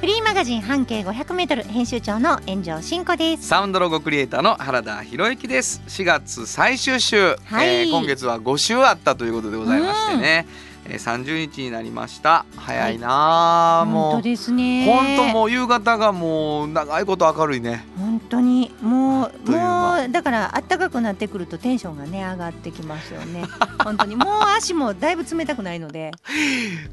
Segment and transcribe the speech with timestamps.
[0.00, 3.46] フリーマガジン半径500メートル編集長の炎上真子です。
[3.46, 5.82] サウンドロゴクリエイターの原田博之です。
[5.88, 7.68] 4月最終週、はい。
[7.68, 10.46] えー今月は5週あったということでございましてね、
[10.90, 12.44] えー30日になりました。
[12.56, 14.12] 早いなあ、もう。
[14.12, 14.84] 本当ですね。
[14.86, 17.84] 本当もう夕方がもう長いこと明るいね。
[17.98, 18.74] 本当に。
[18.82, 23.44] もうもうだから暖かくなってくるとテンションがね上がってきますよね。
[23.84, 24.16] 本当に。
[24.16, 26.10] もう足もだいぶ冷たくないので。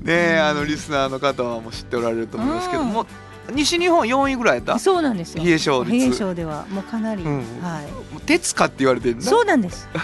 [0.01, 3.05] ねえあのリスナーの方はもう知っておられると思いますけども、
[3.53, 4.77] 西日本4位ぐらいやった？
[4.79, 5.43] そうなんですよ。
[5.43, 5.91] 冷え症率。
[5.95, 6.65] 冷え症では。
[6.69, 7.37] もうかなり、うん。
[7.61, 7.79] は
[8.11, 9.87] もう鉄かって言われてるそうなんです。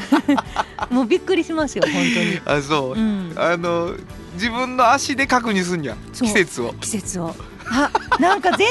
[0.90, 2.58] もうびっくりしますよ本当に。
[2.58, 3.32] あそう、うん。
[3.36, 3.94] あの
[4.34, 7.34] 自分の足で確認すんじゃん季節を季節を。
[7.74, 8.68] あなんか全然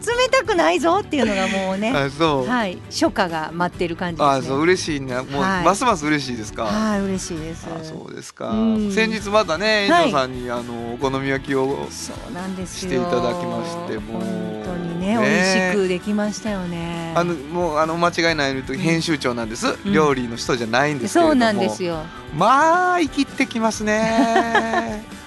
[0.00, 1.90] 冷たくないぞっていうのがもうね。
[1.90, 4.36] あそう、はい初夏が待ってる感じですね。
[4.38, 7.66] あそう嬉しいねもう、はいますます嬉しいですか、はい嬉しいです。
[7.66, 12.90] あそうですか、うん先日またねはい遠藤さんに、あのお好み焼きをそうなんですよ。
[12.90, 15.18] していただきましてもう本当にねね。
[15.18, 17.12] 美味しくできましたよね。
[17.14, 19.92] あのもうあの間違いないと編集長なんです、うん。
[19.92, 21.32] 料理の人じゃないんですけれども。
[21.32, 22.02] そうなんですよ。
[22.34, 25.04] まあ生きってきますね。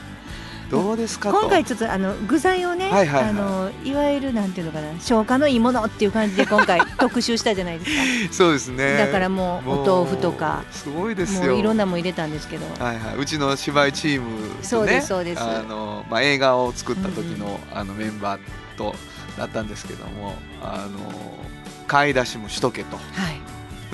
[0.72, 1.40] どうですかと。
[1.42, 3.30] 今回ちょっとあの具材をね、はいはいはい。
[3.32, 8.34] あのいわゆるなんていうのかな消化のいいものっていう感じで今回 特集したじゃないですか。
[8.34, 8.98] そうですね。
[8.98, 12.66] だからもうお豆腐とかすごいですもよういろんなもん入れたんですけど。
[12.84, 14.28] はいはい、うちの芝居チーム
[14.62, 15.42] そうとねですそうです。
[15.42, 18.40] あの、まあ、映画を作った時の,、あのメンバー
[18.78, 18.96] と
[19.38, 21.12] だったんですけどもあの
[21.88, 22.98] 買い出しもしとけと。
[22.98, 23.02] は
[23.32, 23.42] い。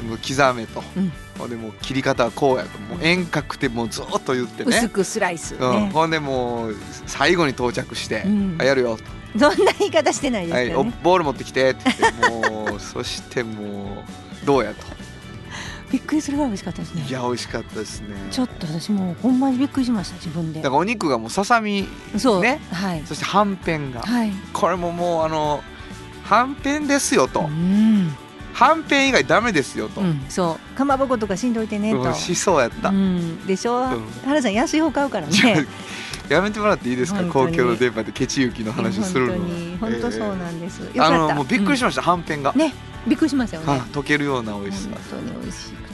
[0.03, 1.49] もう刻めと、うん。
[1.49, 2.77] でもう切り方はこうやと。
[2.79, 5.55] もう遠隔でもうずっと言ってね、薄くスライス。
[5.55, 5.89] うん、ね。
[5.91, 6.75] ほんでもう
[7.07, 8.57] 最後に到着して「うん。
[8.59, 8.99] あやるよ」
[9.37, 10.93] そんな言い方してないですはい、おけどね。
[11.03, 12.29] ボール持ってきて」って言って。
[12.29, 14.03] もうそしても
[14.43, 14.96] うどうやと
[15.91, 17.11] びっくりするぐらい美味しかったですねい。
[17.11, 20.75] や美味しかったですねちょっと私もうほんまにびっくりしました自分でだか。
[20.75, 21.87] らお肉がもうささみ
[22.17, 24.31] そうねはいそしてはんぺんがはい。
[24.53, 25.63] これももうあの
[26.23, 28.11] はんぺんですよと、うん。
[28.57, 30.75] はんぺん以外ダメですよと、うん、そう。
[30.75, 34.09] かまぼことかしんどいてねと、うんしそうやった、うん、でしょ、うん。
[34.25, 35.67] 原さん安い方買うからね。
[36.27, 37.23] やめてもらっていいですか？
[37.25, 39.33] 公共の電波でケチ行きの話をするの。
[39.33, 39.77] 本当に。
[39.77, 41.35] 本当そうなんです、よあかった。
[41.35, 42.23] のもうびっくりしまました、はん。
[42.23, 42.73] ぺんが、ね
[43.07, 43.69] びっくりしましたよね。
[43.69, 44.89] は溶けるような美本味しさ。
[45.09, 45.86] 当に美味しくて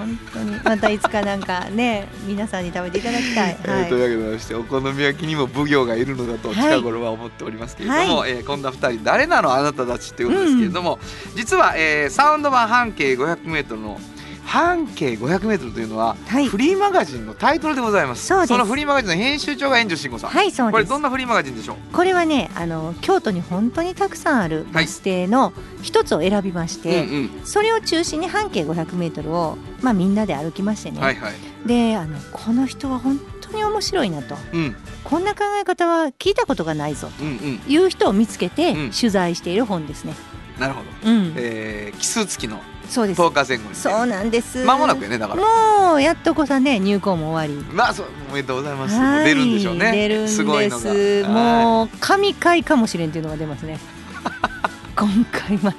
[0.00, 0.60] 本当に。
[0.64, 3.82] またいつかなんかね皆さんに食べていただきたい、えはい。
[3.84, 6.56] ーというわけでましてお好み焼きにも奉行がいるのだとはい。
[6.56, 10.98] 近頃は思っておりますけれども、はえーこんな2人誰なのあなたたちっていうことですけれども、
[11.36, 14.00] 実は、えーサウンド版半径 500m の
[14.44, 16.46] 半径 500m というのは、はい。
[16.48, 18.26] フリーマガジンのタイトルでございます。
[18.26, 18.56] そうです。
[18.58, 21.76] のフリーマガジンの編集長が援助慎吾さん、はいそうこれどんなフリーマガジンでしょう？
[21.94, 25.52] これはねあの京都に本当にたくさんあるバス停の
[25.82, 27.46] 一つを選びまして、うんうん。
[27.46, 31.32] それを中心に半径 500m を、まあ、みんなで歩きましてね、はいはい。
[31.66, 34.36] であのこの人は本当に面白いなと。
[34.52, 34.76] うん。
[35.04, 37.58] こんな考え方は聞いたことがないぞうんうん。
[37.58, 38.90] という人を見つけてうん。
[38.90, 40.14] 取材している本ですね。
[40.58, 43.20] なるほど、うん、えー、奇数付きのそうです。
[43.20, 44.64] 10日前後にそうなんです。
[44.64, 45.42] 間もなくやねだから。
[45.42, 47.64] もうやっとこさね入校も終わり。
[47.74, 49.92] まあそうおめでとうございます、はい出るんでしょうね。
[49.92, 50.36] 出るんです。
[50.36, 51.28] すごいのが。
[51.28, 53.78] もう神回かもしれんっていうのが出ますね。
[54.96, 55.72] 今回は、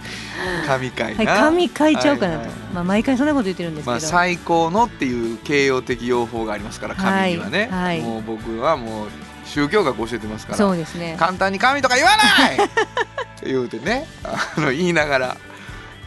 [0.66, 2.56] 神回はい、な、神回ちゃうかなと、はいはいはい。
[2.74, 8.00] まあ毎回そんなこと言ってるんですけど、まあ、最高のっていう形容的用法がありますから神にはね、はい。
[8.00, 9.08] はいもう僕はもう
[9.52, 12.70] 宗教学教えてますからそうですね簡単に神とか言わないっ
[13.40, 15.38] て言うてねあの言いながら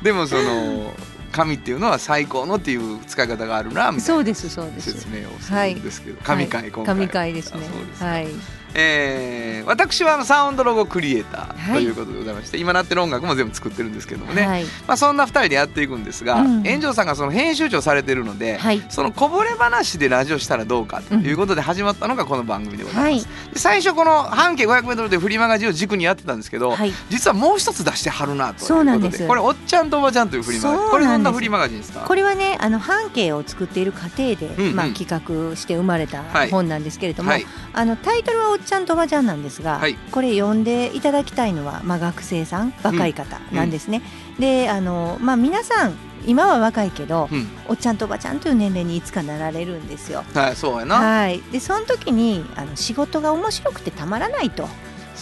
[0.04, 0.92] でもその
[1.32, 4.92] 神っていうのは最高のっていう使い方があるなみたいなそうですそうです。
[4.92, 6.94] 説明をするんですけど、神回今回。
[6.94, 7.60] 神回ですね。
[7.98, 8.28] はい
[8.74, 11.82] えー私はあのサウンドロゴクリエイターはい。
[11.82, 14.64] ということでございまして、今なってる音楽も全部作ってるんですけどもね、はい。
[14.86, 16.62] まあ、そんな2人でやっていくんですが、うん。
[16.64, 18.82] 炎上さんがその編集長されてるので、はい。
[18.90, 23.26] そのこぼれ話でラジオしたらどうかということで始まったのがこの番組でございます。
[23.26, 23.52] はい。
[23.54, 26.92] で最初この半径 500m でフリーマガジンを軸にやってたんですけど、はい。
[27.08, 32.00] 実はもう一つ出してはるなということでそうなんですこれおっちゃんとおばちゃんというフリーマガジンこれどんなフリーマガジンですか？
[32.00, 34.76] これはねあの半径を作っている過程で、うんうん。
[34.76, 36.50] まあ、企画して生まれたはい。
[36.50, 37.46] 本なんですけれども、はい。
[37.72, 39.96] あのタイトルは「おっちゃんとおばちゃん」なんですが、はい。
[40.10, 44.02] これ読んでいただきたいのは、まあ、学生さん若い方なんですね。
[44.38, 45.94] であの、まあ、皆さん
[46.26, 47.48] 今は若いけど、うん。
[47.68, 50.24] おっちゃんとおばちゃんという年齢にいつかなられるんですよ。
[50.34, 54.68] はいそうやな、はい、でその時にあの仕事が面白くてたまらないと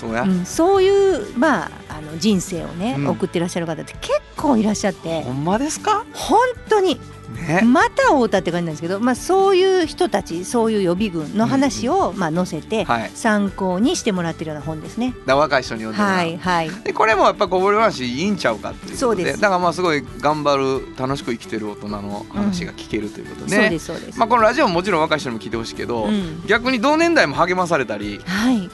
[0.02, 3.08] そうや、うん、そういうまああの人生をね、うん。
[3.08, 5.22] 送ってらっしゃる方って結構いらっしゃって。
[5.22, 6.04] ほんまですか？
[6.12, 6.38] 本
[6.68, 7.00] 当に。
[7.46, 7.62] ね。
[7.64, 13.10] また会うたって感じなんですけど、まあ、そういう人たちそういう予備軍の話を、まあ、載せてはい。
[13.14, 15.14] 参考にしてもらってるような本ですね。
[15.24, 16.16] だ若い人に読んでもらう。
[16.18, 16.70] はいはい。
[16.84, 19.40] でこれもやっぱこぼれ話いいんちゃうかっていうそうです。
[19.40, 24.18] だからまあすごい頑張る楽しく生きてる大人の話が聞けるということで,、そうですそうです。
[24.18, 26.42] まあ、このラジオももちろん若い人にも聞いてほしいけど、うん。
[26.46, 28.20] 逆に同年代も励まされたり。
[28.26, 28.68] はい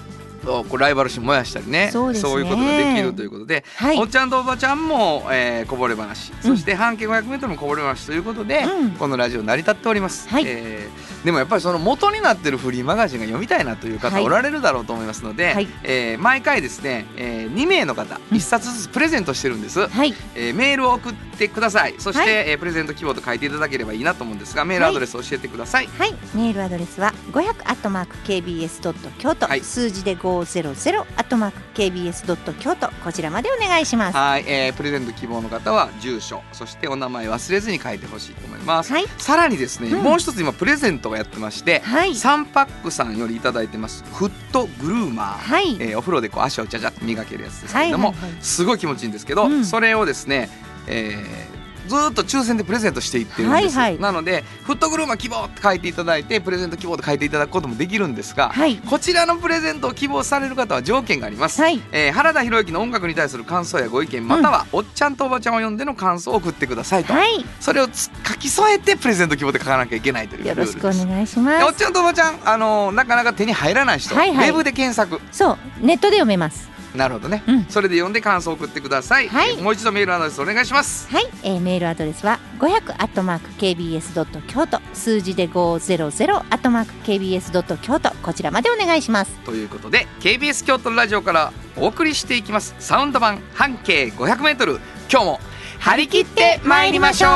[0.45, 1.91] こうライバル心燃やしたりね。
[1.93, 2.19] そうね。
[2.19, 3.99] いうことができるということで、はい。
[3.99, 8.91] おっちゃんとおばちゃんも、えーこぼれ話、そして半径 500m もこぼれ話ということで、うん。
[8.93, 10.45] このラジオ成り立っております、はい。
[10.47, 14.25] えーでもやっぱりその元になってるフリーマガジンが読みたいなという方はい。
[14.25, 15.69] おられるだろうと思いますので、はい。
[15.83, 18.37] えー毎回ですね、え2名の方うん。
[18.37, 20.15] 1冊ずつプレゼントしてるんです、はい。
[20.35, 21.95] えーメールを送ってください。
[21.99, 22.51] そして、はい。
[22.51, 29.61] えープレゼント希望と書いていただければいいなと思うんですがメールアドレス教えてください、はい、メールアドレスは500アットマーク kbs ドット京都、はい。
[29.61, 32.89] 数字で500アットマーク kbs ドット京都。
[33.05, 34.17] こちらまでお願いします。
[34.17, 39.07] はい、えープレゼント希望の方は住所そしてお名前忘れずに書いてほしいと思います、はい。
[39.19, 40.03] さらにですね、うん。
[40.03, 42.15] もう一つ今プレゼントがやってまして、はい。
[42.15, 44.05] サンパックさんよりいただいてます。
[44.13, 48.41] フットグルーマー、はい、えーお風呂でこう足をちゃちゃっと磨けるやつですけれども、はいはいはい。
[48.41, 49.65] すごい気持ちいいんですけど、うん。
[49.65, 50.49] それをですね、
[50.87, 51.58] えー
[51.89, 54.01] ずーっと抽選でプレゼントしていってるんです、はいはい。
[54.01, 58.77] なのでフットグルーマー希望って書いていただいてプレゼント希望と書いていただくこともできるんですが、はい。
[58.77, 61.81] こちらのプレゼントを希望される方は条件があります、はい。
[61.93, 71.79] えー原田博之の音楽に対する感想やご意見またはおっちゃんとおばちゃんを読んでの感想を送ってくださいと、はい、それをつ書き添えてプレゼント希望で書かなきゃいけないというよろしくお願いしでおっます。
[71.79, 74.51] ちゃんとおばちゃん、あのーなかなか手に入らない人、はいはい。
[74.51, 75.21] ウェブで検索。
[75.31, 76.69] そう、ネットで読めます。
[76.99, 77.65] なるほどね、うん。
[77.67, 79.53] それで読んで感想を送ってください、はい。
[79.53, 81.09] えーもう一度メールアドレスお願いします。
[81.11, 89.31] はい、えーメールアドレスは500アットマーク kbs ドット京都、数字で500アットマーク kbs ドット京都こちらまでお願いします。
[89.45, 92.75] ということで KBS 京都のラジオからお送りしていきます。
[92.81, 94.81] サウンド版半径 500m
[95.11, 95.41] 今日も
[95.79, 97.31] 張り切って参りましょう。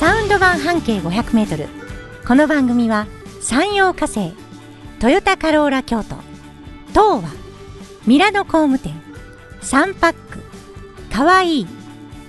[0.00, 1.68] サウンド版半径500メートル。
[2.26, 3.06] この番組は
[3.42, 4.32] 山陽火星、
[5.00, 6.16] トヨタカローラ京都、
[6.88, 7.49] 東和、
[8.10, 9.00] ミラノ工務店、
[9.60, 10.42] サンパック、
[11.14, 11.66] かわいい、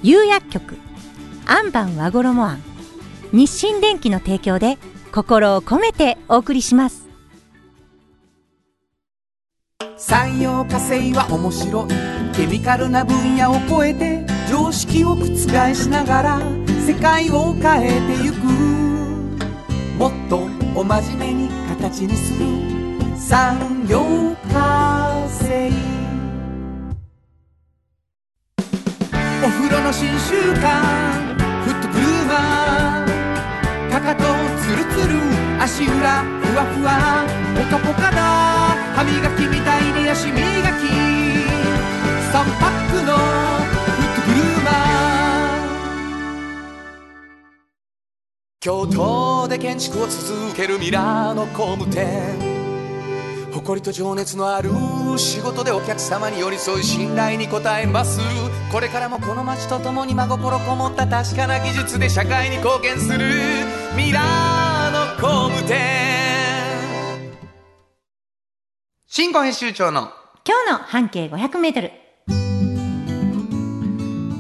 [0.03, 0.77] 釉薬局、
[1.47, 2.61] アンバン和衣あん、
[3.33, 4.77] 日清電機の提供で
[5.11, 7.07] 心を込めてお送りします。
[9.97, 12.35] 産業化成は面白い。
[12.35, 15.25] ケミカルな分野を超えて常識を覆
[15.73, 16.39] しながら
[16.85, 18.37] 世界を変えてゆく。
[19.97, 22.45] もっとお真面目に形にする。
[23.17, 25.00] 産業化。
[25.31, 25.33] お
[29.47, 30.67] 風呂の新習慣
[31.63, 34.23] フットグルーマーかかと
[34.61, 35.15] ツルツル
[35.61, 37.25] 足裏ふわふわ
[37.55, 38.17] ポカポカだ
[38.93, 40.41] 歯磨きみたいに足磨き
[42.33, 43.19] 3パックのフ
[44.03, 45.71] ットグルーマー
[48.59, 52.60] 京都で建築を続けるミラーの工務店。
[53.51, 54.69] 誇りと情熱のある
[55.17, 58.19] 仕事でお客様に寄り添い信頼に応えます。
[58.71, 63.19] これからもこの街とともに真心こもった確かな技術で社会に貢献する。
[63.95, 65.77] ミラーの工務店。
[69.07, 70.09] 新婚編集長の。
[70.45, 72.00] 今日の半径500メートル。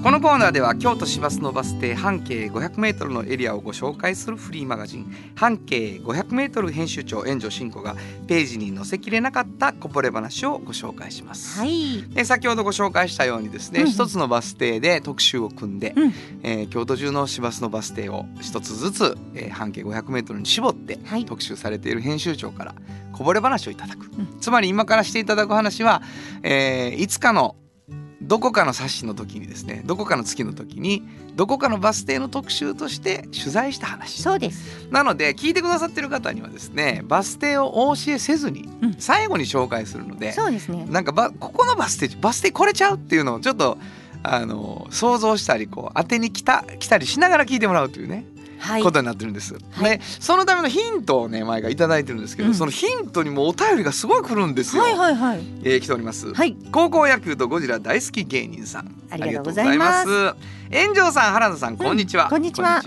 [0.03, 7.95] このコーナーでは京都市バスのバス停半径 500m のエリアをご紹介するフリーマガジン半径 500m 編集長援助進行が
[8.27, 11.59] ページに載せきれなかったこぼれ話をご紹介します。
[11.59, 12.01] はい。
[12.15, 13.91] で先ほどご紹介したようにですね、うんうん。
[13.91, 16.13] 一つのバス停で特集を組んで、うん。
[16.41, 21.25] えー京都中の市バスのバス停を一つずつ、えー半径 500m に絞ってはい。
[21.25, 22.73] 特集されている編集長から
[23.13, 24.39] こぼれ話をいただく、ん。
[24.39, 26.01] つまり今からしていただく話は、
[26.41, 27.55] えーいつかの
[28.21, 31.03] どこかの冊子の時にですねどこかの月の時に
[31.35, 34.87] どこかのバス停の特集として取材した話そうです。
[34.91, 40.85] なので聞いてくださってる方にはですねバス停をお教えせずにうん最後に紹介するので、そうですね。
[40.89, 43.77] なんかばここのバス停バス停これちゃうっていうのをちょっと
[44.23, 48.25] あの想像したりこう当てに来た来たりしながら聞いてもらうというね、はい。
[48.83, 49.55] ことになってるんです。
[49.71, 49.97] はい。
[49.97, 52.55] でそのためのヒントをね毎回いただいてるんですけど、うん。
[52.55, 54.83] そのヒントにもお便りがすごい来るんですよ。
[54.83, 55.39] はいはいはい。
[55.63, 56.33] えー来ております。
[56.33, 56.55] はい。
[56.71, 58.91] 高校野球とゴジラ大好き芸人さん。
[59.09, 60.03] ありがとうございます。
[60.03, 60.61] ありがとうございます。
[60.71, 62.81] 炎上さん原田さんこんにちは、こんにちは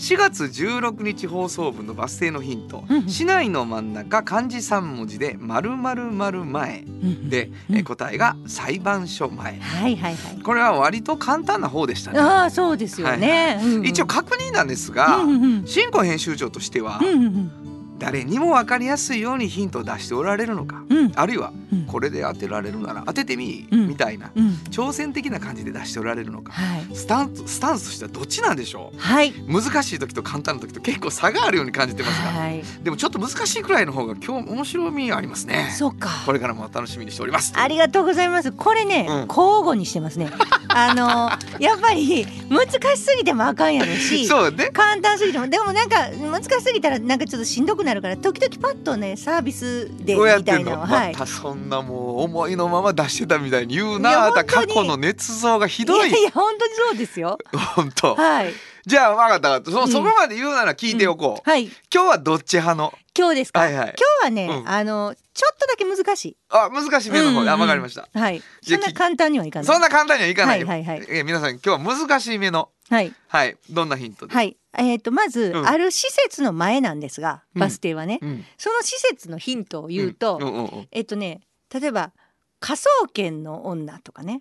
[0.00, 3.08] 4月16日放送分のバス停のヒント、うんうん。
[3.08, 6.84] 市内の真ん中漢字3文字で〇〇〇前
[7.28, 7.76] で、うん。
[7.76, 9.58] えー答えが裁判所前。
[9.58, 10.42] はいはいはい。
[10.42, 13.58] これは割と簡単な方でしたね、ああそうですよね。
[13.62, 13.86] うんうん。
[13.86, 15.66] 一応確認なんですが、うんうんうん。
[15.66, 17.52] 新庫編集長としては、うんうんうん
[18.00, 29.30] 誰にも分かりやすいようにヒントを出しておられるのか、うんあるいはうんこれで当てられるなら当ててみ、うんみたいなうん挑戦的な感じで出しておられるのかはいスタンススタンスとしてはどっちなんでしょはい。
[29.30, 32.62] う難しい時と簡単な時と結構差があるように感じてますが、はい。
[32.82, 36.08] でもちょっと難しいくらいの方が今日面白みありますねそうか。
[36.24, 38.52] これからも楽しみにしておりますありがとうございます。
[38.52, 40.30] これね、うん交互にしてますね。
[40.68, 41.30] あの
[41.60, 42.66] やっぱり難
[42.96, 44.26] しすぎてもあかんやろし。
[44.28, 50.70] そうね簡単すぎてもでもなんか難しすぎたらなんかちょっとしんどくなるから時々パッとねサービスでみたいな。
[50.70, 51.12] ののははい。
[51.12, 56.08] またそんなもう思いのまま出してたみたいに言うなあ過去の捏造がひどい。
[56.08, 57.38] いやいや本当にそうですよ。
[57.74, 58.14] 本当。
[58.14, 58.52] はい
[58.90, 59.70] じゃあ分かった分かった。
[59.70, 59.88] そ,、うん。
[59.88, 61.66] そこまで言うなら聞いておこう、はい。
[61.66, 62.92] 今日はどっち派の？
[63.16, 63.86] 今日ですか、はいはい。
[63.86, 64.68] 今日はね、うん。
[64.68, 66.36] あのちょっとだけ難しい。
[66.48, 67.10] あ難しい。
[67.10, 67.48] 目の方、うんうんうん。
[67.50, 68.08] あ分かりました。
[68.12, 68.42] はい。
[68.62, 69.66] そんな簡単にはいかない。
[69.66, 71.06] そんな簡単にはいかないよ、はいはいはい。
[71.08, 72.70] え皆さん今日は難しい目の。
[72.90, 73.14] はい。
[73.28, 73.56] はい。
[73.70, 74.56] どんなヒントで、はい。
[74.76, 75.68] えー、とまず、うん。
[75.68, 77.60] ある施設の前なんですがうん。
[77.60, 81.42] バス停はね、うん、その施設のヒントを言うと、えっ、とね
[81.72, 82.10] 例えば
[82.58, 84.40] 科捜研の女とかね。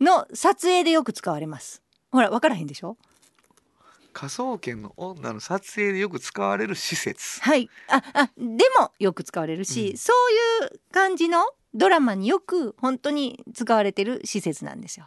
[0.00, 1.82] の撮影でよく使われます。
[2.12, 2.96] ほら分からへんでしょ？
[4.16, 7.38] 科捜研の女の撮影でよく使われる施設。
[7.42, 7.68] はい。
[7.90, 9.96] ああでもよく使われるし、うん。
[9.98, 10.14] そ
[10.62, 11.44] ういう感じの
[11.74, 15.04] ドラマによく本当に使われてる施設なんですよ。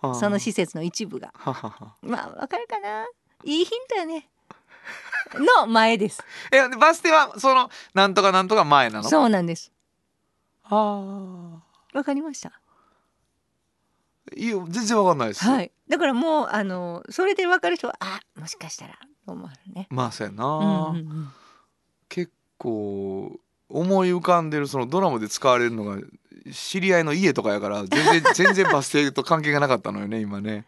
[0.00, 0.14] はあ。
[0.14, 1.32] その施設の一部が。
[1.34, 3.06] はははまあわかるかな？
[3.42, 4.28] いいヒントよね。
[5.34, 6.22] の前です。
[6.52, 9.08] えでバス停はそのなんとかなんとか前なの？
[9.08, 9.72] そうなんです。
[10.62, 11.60] あ
[11.92, 12.50] わかりました？
[12.50, 12.60] あ
[14.36, 15.70] いいよ全然わかんないです、はい。
[15.88, 18.94] だからもうあのそれでわかる人はあもしかしたら
[19.26, 19.86] と思うね。
[19.90, 21.28] まあそうやな、うんうんうん。
[22.08, 25.98] 結構思い浮かんでるそのドラマで使われるのが
[26.52, 30.64] 知り合いの家とかやから全然 全然バス停と関係がなかったのよね今ね。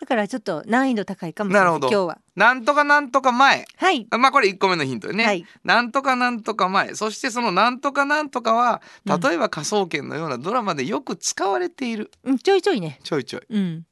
[0.00, 1.88] だからちょっと難易度高いかもしれないなるほど。
[1.88, 2.18] 今日は。
[2.36, 3.66] なんとかなんとか前。
[3.76, 4.06] はい。
[4.10, 5.44] あまあこれ1個目のヒントよね、はい。
[5.64, 6.94] なんとかなんとか前。
[6.94, 9.20] そしてそのなんとかなんとかはうん。
[9.20, 12.10] 例えば科捜研のようなドラマでよく使われている。
[12.24, 13.00] うんちょいちょいね。
[13.02, 13.42] ちょいちょい。
[13.50, 13.84] うん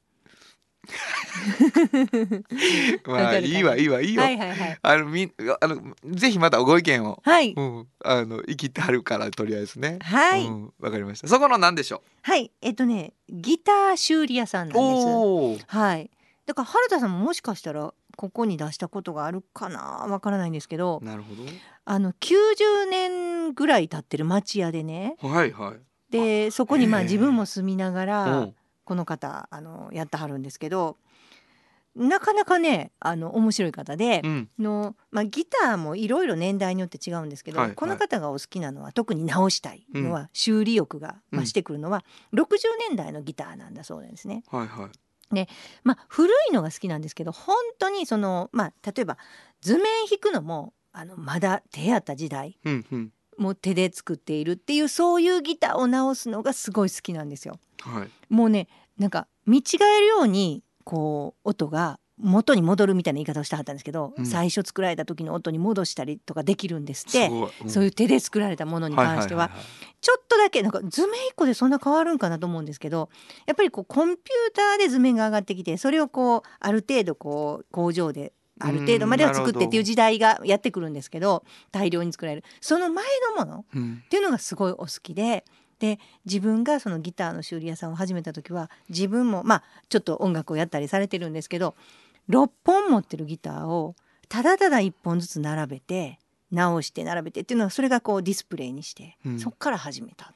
[3.06, 4.78] まあいいわいいわいいよ、はいはいはい。
[4.80, 7.54] あのみあのぜひまたご意見を、はい。
[7.56, 9.98] うん、あの生きてはるからとりあえずね。
[10.02, 11.28] はい、うん、わかりました。
[11.28, 12.50] そこの何でしょはい。
[12.60, 14.80] えっとねギター修理屋さんうなんです。
[14.80, 16.10] おおはい。
[16.46, 20.06] だから原田さんももしかしたらここに出したことがあるかな？
[20.08, 21.00] わからないんですけど。
[21.02, 21.28] なるほ
[21.88, 25.16] あの90年ぐらい経ってる町屋でね。
[25.22, 25.76] どはいはい。
[26.10, 27.06] でそこにまあへえ。
[27.06, 28.54] 自分も住みながうらん
[28.86, 30.96] この方あのやってはるんですけど
[31.94, 34.48] なかなかねあの面白い方でう、ん。
[34.58, 37.76] のまあ、ギターもいろいろ年代によって違うんですけど、はいはい。
[37.76, 44.44] この方がお好きなのは特に直したいのは、修理欲が増してくるのは、60年代のギターなんだそうなんですね。
[44.50, 45.46] はいはい。
[45.84, 49.18] まあ、古いのが好きなんですけど本当にその、まあ、例えば
[49.60, 57.58] 図面弾くのもあのまだ手やった時代うんうんもう手で作っているっていうそういうギターを直すのがすごい好きなんですよ。
[57.82, 58.08] はい。
[58.28, 59.62] もうねなんか見違
[59.98, 64.26] えるようにこう音が元に戻るみたいな言い方をしてはったんですけど、うん。
[64.26, 67.26] 最初作られた時の音に戻したりとかできるんですって。
[67.26, 67.70] すごい、ん。
[67.70, 69.50] そういう手で作られたものに関しては,、
[70.00, 73.10] ちょっとだけなんか図面一個でそんな変わるんかなと思うんですけど
[73.46, 82.44] やっぱりこうコンピューターで図面が上がってきてそれをこうある程度こう工場である程度までは作ってっていう時代がやってくるんですけど大量に作られる。
[82.60, 83.04] その前
[83.36, 84.02] のものうん。
[84.04, 85.44] っていうのがすごいお好きで
[85.78, 91.74] で自分がそのギターの修理屋さんを始めた時は自分もまあちょっと音楽をやったりされてるんですけど
[92.30, 93.94] 6本持ってるギターを
[94.28, 96.18] ただただ1本ずつ並べて
[96.50, 99.38] 直して並べてっていうのはそれがこうディスプレイにして、うん。
[99.38, 100.28] そっから始めたっ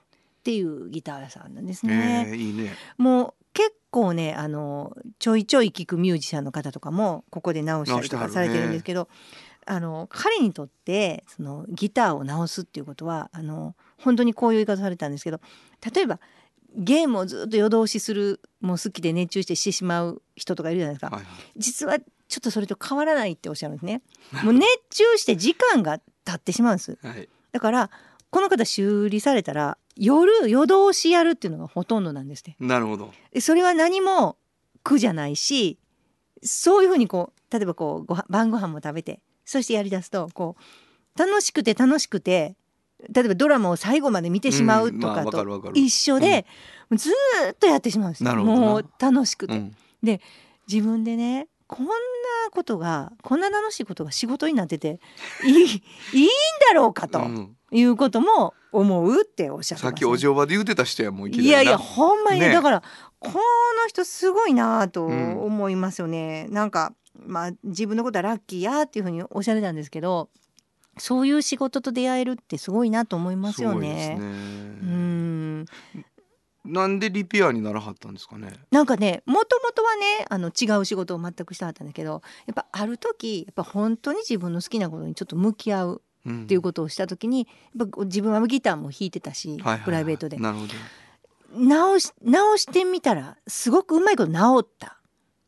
[0.43, 2.27] ていうギター屋さんなんですね。
[2.29, 2.73] えーいいね。
[2.99, 9.09] もう結構ねあのちょいちょい聴くミュージシャンの方とかもここで直したりとかされてはるんですけど、
[9.67, 15.41] あの彼にとってそのギターを直すっていうことはあの本当にこういう言い方されたんですけど
[15.95, 16.21] 例えば
[16.75, 21.99] ゲームをずっと夜通しするもう好きで熱中してしてしまう人とかいるじゃないですか、はいはい実は
[22.31, 24.03] ちょっとそれと変わらないっておっしゃるんですね。
[24.45, 26.97] もう熱中して時間が経ってしまうんです。
[27.03, 27.91] はいだから
[28.31, 32.57] この方修理されたら夜夜通しやるっていうのがほとんどなんですね。
[32.59, 33.13] なるほど。
[33.33, 34.37] でそれは何も
[34.83, 35.79] 苦じゃないし
[36.43, 42.57] そういうふうにこう例えばこうごは晩ご飯も食べてそしてやりだすとこう楽しくて楽しくて
[43.13, 46.45] 例えばドラマを最後まで見てしまうとかと一緒で、
[46.95, 48.61] ずーっとやってしまうんですなるほどな。
[48.61, 49.75] もう楽しくて、うん。
[50.71, 51.93] 自分でねこんな
[52.53, 55.01] ことがこんな楽しいことが仕事になってて
[55.45, 56.29] いいいいん
[56.69, 57.21] だろうかと。
[57.21, 62.49] うんいうことも思うっておっしゃってさましたっきお嬢場で言ってた人やもういきいやいやなほんまにね。
[62.49, 62.55] ね。
[62.55, 62.83] だから
[63.19, 63.41] この
[63.89, 66.95] 人すごいなとうん思いますよね、なんか
[67.27, 70.31] まあ自分のことはラッキーやっていうふうにおっしゃってたんですけど
[70.99, 74.17] そういう仕事と出会えるってすごいなと思いますよね。
[74.17, 74.17] ね。
[74.21, 75.67] うん。
[76.65, 78.53] なんでリペアにならはったんですかね？
[78.71, 87.47] なんかねもともとはねあの違う仕事を全くしたかったんだけどやっぱある時やっぱ本当に自分の好きなことにちょっと向き合ううんっていうことをした時に
[87.77, 89.85] やっぱ自分はギターも弾いてたし、はいはいはい。
[89.85, 90.37] プライベートで。
[90.37, 90.67] なるほ
[91.53, 94.99] 直し直してみたらすごくうまいこと直った。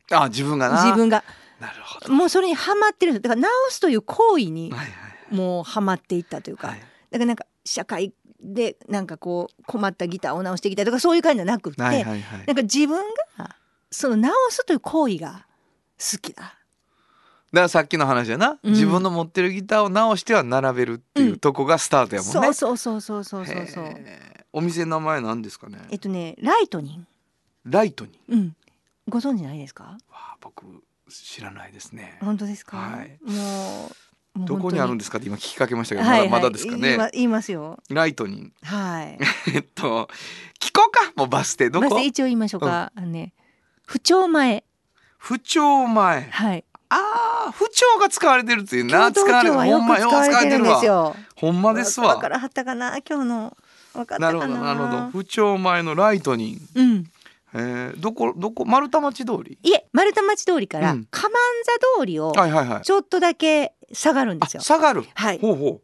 [0.09, 0.85] どあ自分がな。
[0.85, 1.25] 自分が。
[1.61, 2.12] なるほど。
[2.12, 6.79] もうそれにハマってるだから直すという行為にはいはいもうハマっていったというか、はい。
[6.79, 12.47] だからなんか社会でなんかこう困ったギターを直してきたりとかそういう感じじゃなくって、はいはいはい。
[12.47, 12.99] なんか自分
[13.38, 13.57] が
[13.91, 15.47] その直すという行為が
[15.99, 16.57] 好きだ。
[17.52, 18.73] だからさっきの話やな、うん。
[18.73, 23.94] 自分の持ってるギターを直しては並べるっていうとこがスタートやもんね、そうそうそうそうそうそうそう。
[24.54, 25.78] お店の名前なんですかね？
[25.90, 27.06] えっとねライトニン。
[27.64, 28.56] ライトにグ、うん、
[29.09, 29.85] ご存知ないですか？
[29.85, 30.64] わあ僕
[31.09, 32.18] 知らないですね。
[32.21, 32.76] 本当ですか？
[32.78, 33.18] はい。
[33.23, 33.90] も
[34.44, 35.18] うどこにあるんでですか？
[35.18, 36.97] って今聞きかけましたけど、はいはい、まだまだですかね？
[37.12, 37.78] 言いますよ。
[37.90, 39.18] ライトにはい。
[39.54, 40.09] えっと
[40.59, 41.12] 聞こうか？
[41.16, 41.68] もうバス停。
[41.71, 41.90] どこ？
[41.90, 42.90] まず一応言いましょうか。
[42.94, 43.35] あのね
[43.85, 44.64] 不調前。
[45.18, 46.28] 不調前。
[46.30, 46.64] はい。
[46.88, 46.99] ああ
[47.52, 51.14] 不調が使われてるっていうな京使われ都はよくほんまよう使われてるんですよ。
[51.37, 52.09] ほんまですわ。
[52.09, 52.99] わからはったかな？
[53.09, 53.56] 今日の
[53.94, 54.26] わかったかな。
[54.26, 55.11] なるほどなるほど。
[55.11, 56.59] 不調前のライトに。
[56.75, 57.04] うん。
[57.54, 59.59] えー、どこどこ丸太町通り？
[59.62, 61.06] いえ丸太町通りからうん。
[61.11, 61.32] カマン
[61.64, 62.82] ザ通りをはいはいはい。
[62.82, 64.62] ちょっとだけ下がるんであすよ。
[64.62, 65.04] 下がる？
[65.14, 65.38] はい。
[65.38, 65.80] ほうほう。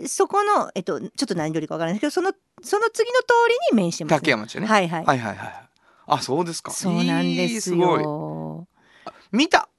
[0.00, 3.26] でそこのえっとちょっと何通りかわからないですけどそのその次の通
[3.70, 4.66] りに面してます、竹山町ね。
[4.66, 5.04] はいはい。
[5.04, 5.60] はいはいはい
[6.06, 6.72] あそうですか。
[6.72, 8.02] そうなんですいいごい。
[8.02, 8.66] よ。
[9.30, 9.68] 見た。
[9.70, 9.73] え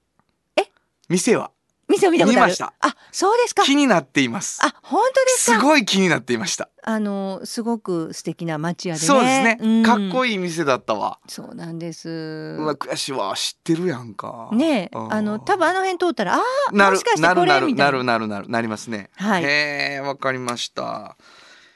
[1.09, 1.51] 店は。
[1.87, 2.47] 店を見たことある。
[2.47, 2.73] 見ました。
[2.81, 3.61] あそうですか。
[3.63, 4.59] 気になっています。
[4.63, 5.61] あ本当ですすか。
[5.61, 6.69] ごい気になっていました。
[6.81, 9.05] あのすごく素敵な町屋でね。
[9.05, 9.83] そうですね、うん。
[9.83, 11.19] かっこいい店だったわ。
[11.27, 12.09] そうなんです。
[12.09, 14.49] うわ悔しいわ知ってるやんか。
[14.51, 17.91] ねあの多分あの辺通ったらああなるなるなるれみたな。
[17.91, 19.11] ないるなるなるなりますね。
[19.15, 19.43] はい。
[19.43, 21.17] へえわかりました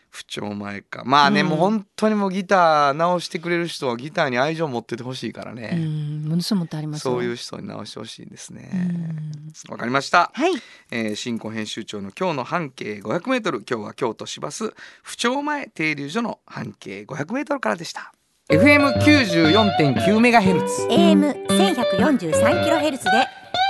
[0.10, 1.04] 不調前か。
[1.06, 1.48] まあね、うん。
[1.48, 6.26] もう本当にもうギター直してくれる人はギターに愛情を持っててほしいからうね、ん。
[6.26, 7.14] ものすごくありますよ。
[7.14, 9.72] そういう人に直してほしいですうねん。
[9.72, 10.52] わかりました、はい。
[10.92, 18.14] えー、新庫編集長の今日の半径 500m 今日は京都市バス不調前停留所の半径 500m からでした。
[18.50, 20.88] FM94.9 メガヘルツ。
[20.90, 23.12] AM 1143キロヘルツで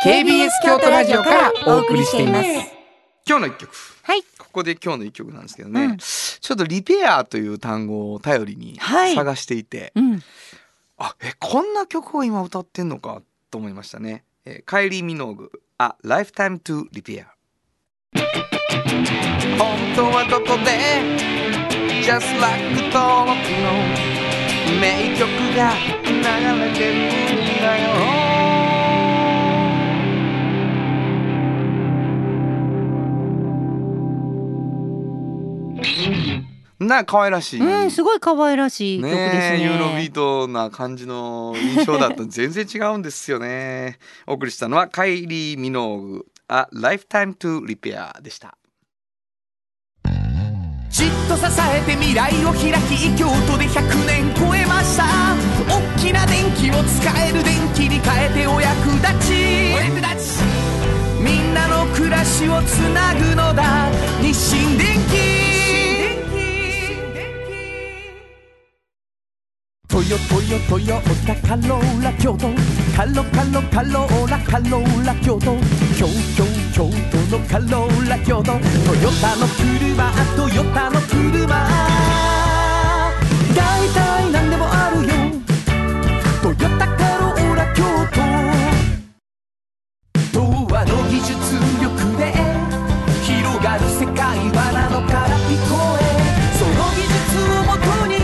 [0.05, 2.47] KBS 京都ラジオからお送りしています。
[2.47, 2.79] は
[3.27, 3.69] 今日の一曲。
[4.15, 4.23] い。
[4.37, 5.97] ここで今日の一曲なんですけどね、うん
[6.41, 9.15] ちょっとリペアという単語を頼りにはい。
[9.15, 10.21] 探していて、うん。
[10.99, 17.25] あえこんな曲を今歌ってんのかと思いましたね、えー、カイリー・ミノーグ「A Lifetime to Repair」
[19.57, 20.75] 本当はどこで
[22.03, 23.71] Just like 登録の
[24.79, 25.73] 名曲が
[26.05, 26.11] 流
[26.65, 28.08] れてるんだよ
[36.89, 39.17] な可愛らしい、うんすごい可愛らしい曲です
[39.57, 39.63] ね。
[39.63, 42.25] ユーロビートな感じの印象だった。
[42.25, 43.99] 全然違うんですよね。
[44.27, 48.57] お送りしたのはカイリー・ミノーグ「A Lifetime to Repair」でした。
[50.89, 55.05] じっと支えて未来を開き京都で100年超えました。
[55.69, 59.73] 大きな電気を使える電気に変えてお役立ち。
[59.75, 60.43] お役立ち。
[61.21, 63.89] みんなの暮らしをつなぐのだ。
[64.21, 65.28] 日清電気
[69.99, 72.47] トヨトヨトヨタカローラ京都。
[72.95, 75.57] カロカロカローラカローラ京都。
[75.97, 76.07] 京
[76.37, 78.53] 京京都のカローラ京都。
[78.53, 81.67] トヨタの車トヨタの車。
[83.53, 85.11] 大体何でもあるよ。
[86.43, 87.83] トヨタカローラ京
[88.13, 88.21] 都。
[90.31, 90.39] 童
[90.73, 91.35] 話の技術
[91.83, 92.31] 力で
[93.23, 94.15] 広がる世界
[94.55, 96.01] はなのから聞こえ。
[96.57, 97.19] その技術
[97.51, 98.18] をもとに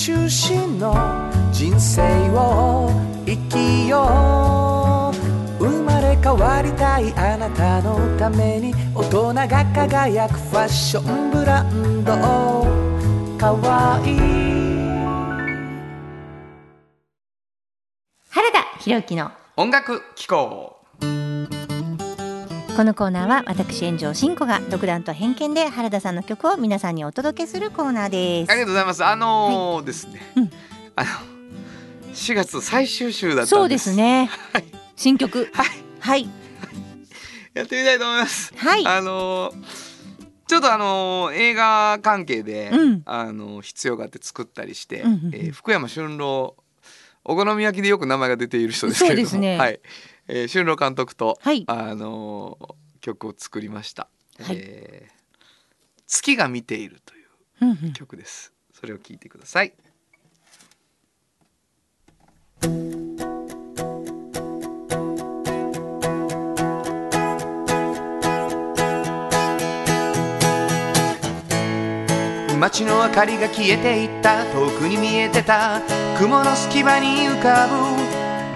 [0.00, 0.94] 中心の
[1.52, 2.90] 人生を
[3.26, 5.62] 生きよう。
[5.62, 12.12] 生まれ変わりたいあなたのために大人が輝くファッションブランド。
[13.36, 14.16] かわいい。
[18.30, 20.79] 原田博之の音楽機構。
[22.80, 28.50] このコーナーは私炎上真子が独断と偏見で原田さんの曲を皆さんにお届けするコーナーです。
[28.50, 29.04] ありがとうございます。
[29.04, 30.50] あのーですね、うん。
[30.96, 31.10] あの
[32.14, 33.50] 4月最終週だったんです。
[33.50, 34.30] そうですね。
[34.54, 34.64] はい。
[34.96, 35.50] 新曲。
[35.52, 35.66] はい。
[36.00, 36.26] はい。
[37.52, 38.54] やってみたいと思います。
[38.56, 38.86] はい。
[38.86, 39.54] あのー
[40.46, 43.02] ちょっとあの映画関係で、うん。
[43.04, 45.34] あの必要があって作ったりして、うんうんうん。
[45.34, 46.56] えー福山俊郎
[47.26, 49.28] お好み焼きでよく名前が出ている人ですけれども。
[49.28, 49.58] そうですね。
[49.58, 49.80] はい
[50.32, 51.64] えー、俊郎監督と、はい。
[51.66, 52.56] あの
[53.00, 54.08] 曲を作りました、
[54.40, 54.56] はい。
[54.58, 55.20] えー
[56.12, 57.28] 月が見ているという
[57.60, 57.92] うんうん。
[57.92, 58.52] 曲です。
[58.72, 59.72] それを聞いてください。
[72.58, 74.44] 街の明かりが消えていった。
[74.46, 75.80] 遠くに見えてた。
[76.18, 77.89] 雲の隙間に浮かぶ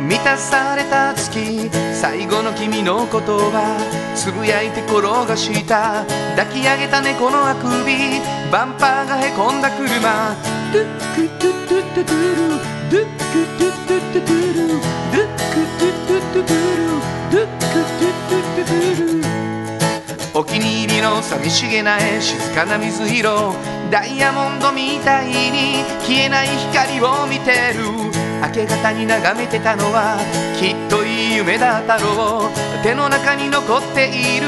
[0.07, 1.71] 満たされた月。
[1.95, 3.79] 最後の君の言葉。
[4.15, 6.05] つぶやいて転がした。
[6.37, 8.21] 抱き上げた猫のあくび。
[8.53, 10.37] バンパーがへこんだ車。
[10.73, 12.61] ドゥックドゥッドゥッドゥドゥル。
[12.91, 14.69] ドゥックドゥッドゥッドゥドゥル。
[14.69, 16.93] ドゥックドゥッドゥッドゥドゥル。
[17.31, 20.39] ドゥックドゥッドゥッドゥドゥル。
[20.39, 22.21] お気に入りの寂しげな絵。
[22.21, 23.55] 静かな水色。
[23.91, 25.85] ダイヤモンドみたいに。
[26.03, 28.34] 消えない光を見てる。
[28.55, 30.17] 明け方に眺めてたのは
[30.61, 32.51] きっといい夢だったろう。
[32.85, 34.47] 手の中に残っている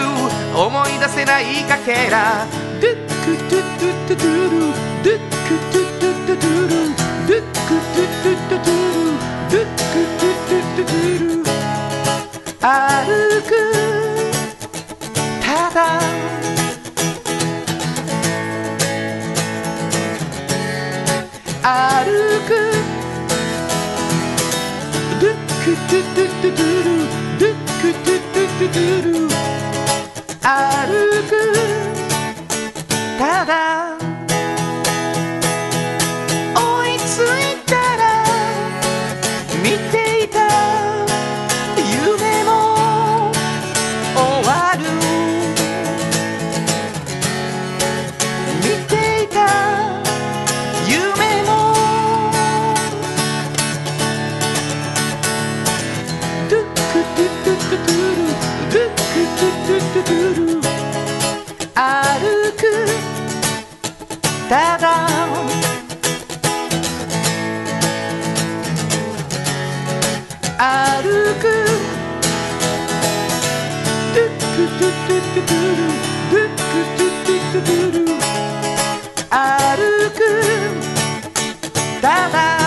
[0.55, 2.47] 思い出せないかけら。
[2.81, 4.61] ドゥックドゥッドゥッドゥル
[5.03, 6.79] ドゥックドゥッドゥッドゥル
[7.27, 9.11] ドゥックドゥッドゥッドゥル
[9.51, 11.51] ドゥックドゥッドゥッドゥドゥル。
[12.63, 12.71] 歩
[13.43, 13.51] く
[15.43, 15.99] ただ
[21.63, 22.15] 歩
[22.47, 22.76] く。
[30.49, 30.93] 歩
[31.29, 31.37] く
[33.19, 33.86] ただ
[70.59, 71.45] 歩く。
[74.15, 75.85] ドゥックドゥッドゥッドゥドゥル
[76.31, 78.09] ドゥックドゥッドゥッドゥドゥル
[79.29, 79.37] 歩
[80.11, 80.19] く。
[82.01, 82.66] ただ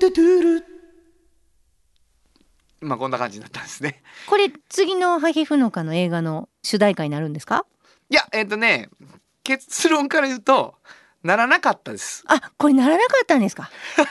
[0.00, 0.66] ドゥッドゥッドゥドゥル
[2.80, 4.02] まあこんな感じになったんですね。
[4.26, 7.66] これ次のハヒフノカの映画の主題歌になるんですか？
[8.08, 8.88] いやえっ、とね
[9.44, 10.76] 結論から言うと
[11.22, 12.24] ならなかったです。
[12.26, 13.70] あこれならなかったんですか？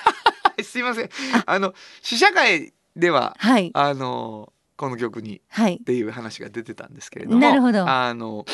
[0.64, 1.10] すいません。
[1.48, 1.74] あの
[2.04, 3.72] 試写会でははい。
[3.74, 5.78] あのこの曲にはい。
[5.82, 7.90] っていう話が出てたんですけれどもなるほど。
[7.90, 8.46] あの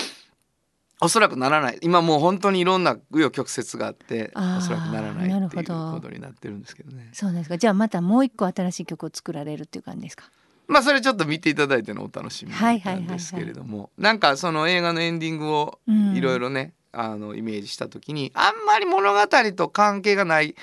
[1.02, 1.80] おそらくならない。
[1.82, 5.92] 今もう本当にいろんな紆余曲折があっておそらくならないなるっていうほど。
[5.94, 7.10] ことになってるんですけどね。
[7.14, 7.58] そうですか。
[7.58, 10.30] じゃあまたもう一個新しい曲を作られるっていう感じですか？
[10.68, 13.92] まあそれちょっと見ていただいてのお楽しみなんですけれども。
[13.98, 16.16] なんかその映画のエンディングをうん。
[16.16, 19.20] いろいろね、あのイメージした時にあんまり物語
[19.56, 20.56] と関係がない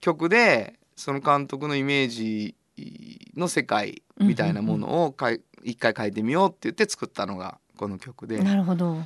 [0.00, 2.54] 曲でその監督のイメージ
[3.36, 8.38] の世界みたいなものをかい一回書いてみようって言って作ったのがこの曲で。
[8.38, 8.98] なるほど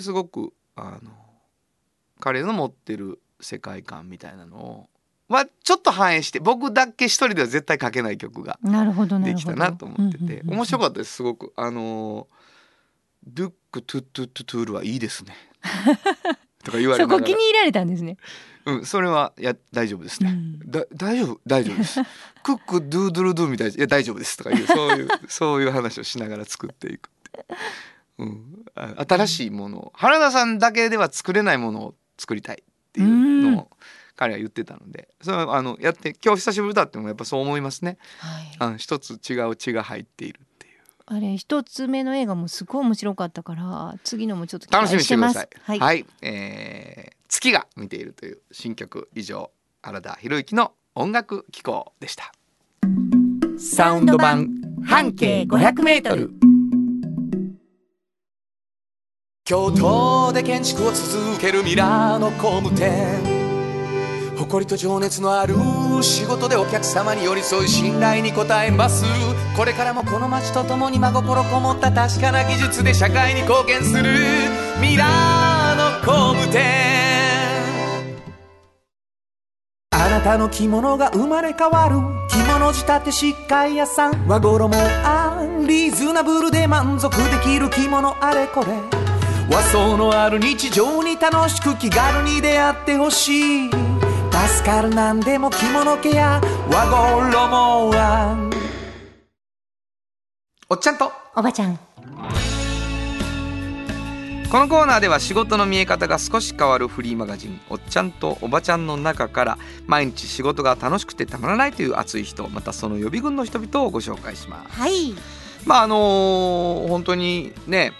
[0.00, 1.10] すごくあの
[2.20, 4.88] 彼の持ってる世界観みたいなのを
[5.28, 11.52] はちょっと反映して僕だけ一人では絶対書けない曲がなるほどなるできたなと思ってて面白かかったですすごく。
[11.56, 12.26] あの
[13.26, 15.34] 「ドゥックトゥットゥットゥトゥールはいいですね」
[16.64, 17.20] とか言われそながら。
[17.20, 18.16] こ気に入られたんですね。
[18.66, 20.70] うん、それはいや大丈夫ですね、うん。
[20.70, 22.00] だ大丈夫大丈夫です
[22.42, 27.46] クックドゥードゥルドゥみたいないや大丈夫ですとかいうそういうそういう話をしながら作っていくって、
[28.20, 33.70] うん、あ新しいものを原田さんだけでは作れないものを作りたいっていうのを
[34.16, 38.72] 彼は言ってたのでそれはあのやって今日久しぶりだってもやっぱそう思いますね、はい。
[38.72, 40.80] うん、一つ違う血が入っているっていう。
[41.06, 45.48] あれ一つ目の映画もすごい面白かったから次のもちょっと期楽しみにしてくだますさい。
[45.62, 49.52] はい、はい、えー月が見ているという新曲以上
[49.82, 52.32] 原田博之の音楽機構でした。
[53.56, 54.48] サウンド版
[54.84, 56.49] 半径500メートル
[59.50, 63.18] 京都で建築を続けるミラーの工務店。
[64.38, 65.56] 誇りと情熱のある
[66.02, 69.04] 仕事でお客様に寄り添い信頼に応えます。
[69.56, 74.04] これからもこの街とともに真心こもった確かな技術で社会に貢献する
[74.80, 76.62] ミラーの工務店。
[79.90, 81.96] あなたの着物が生まれ変わる。
[82.28, 84.28] 着物仕立て疾患屋さん。
[84.28, 84.72] 和衣
[85.04, 85.66] あん。
[85.66, 88.99] リーズナブルで満足できる着物あれこれ。
[89.50, 93.70] 和装のある日常に楽しく気軽に出会ってほしい。
[93.70, 98.50] 助かるなんでも着物ケア和衣あん。
[100.68, 101.10] おっちゃんと。
[101.34, 101.76] おばちゃん。
[104.50, 114.80] このコーナーでは仕事の見え方が少し変わるフリーマガジン「おっちゃんとおばちゃん」の中から毎日仕事が楽しくてたまらないという熱い人またその予備軍の人々をご紹介します。
[114.80, 115.14] はい。
[115.64, 117.92] まああのー本当にね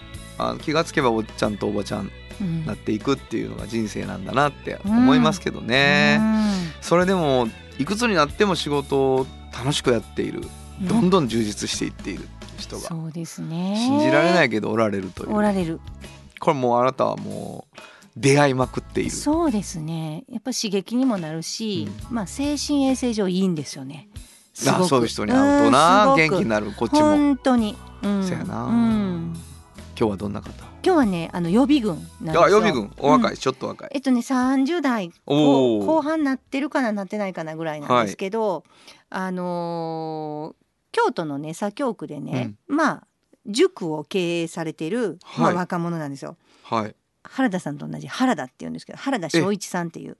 [0.48, 2.10] あの気がつけばおっちゃんとおばちゃん
[2.66, 6.20] なっていくっていうのが人生なんだなって思いますけどね。
[6.80, 7.48] うそれでも
[7.78, 10.40] いくつになっても仕事を楽しくやっている。
[10.82, 10.88] ん。
[10.88, 12.26] どんどん充実していっている
[12.58, 12.88] 人が。
[12.88, 13.74] そうですね。
[13.76, 15.34] 信じられないいけどおられるという。
[15.34, 15.80] おられる。
[16.38, 17.78] これもうあなたはもう
[18.16, 19.10] 出会いまくっている。
[19.10, 20.24] そうですね。
[20.30, 24.08] やっぱ刺激にもなるし、まあ精神衛生上いいんですよね。
[24.54, 26.14] すあそういう人に会うとな。
[26.16, 26.98] 元気になるこっちも。
[26.98, 28.64] 今本当に、うん、そうやな。
[28.64, 29.34] うん、
[30.08, 30.50] 日はどんな方？
[30.82, 32.42] 今日はねあの予備軍なんですよ。
[32.44, 32.92] あ予備軍。
[32.98, 33.36] お若い、うん。
[33.36, 33.90] ちょっと若い。
[33.92, 35.84] えっとね30代おー。
[35.84, 38.64] 後後半なってるかななってないかなぐらいなんですけど、
[39.10, 40.60] あのー
[40.92, 43.06] 京都のね左京区でね、まあ
[43.46, 45.54] 塾を経営されている、まあ、はい。
[45.54, 46.36] 若者なんですよ。
[46.64, 46.96] はい。
[47.22, 50.16] 原田さんと同じ原田っていうんですけど原田正一さんっていう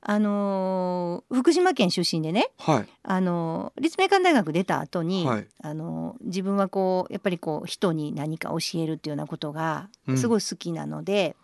[0.00, 2.88] あのー福島県出身でね、はい。
[3.02, 5.46] あのー立命館大学出た後に、はい。
[5.62, 10.18] あのー自分はこうやっぱりこう人に何か教えるっていうようなことがうん。
[10.18, 11.36] すごい好きなので、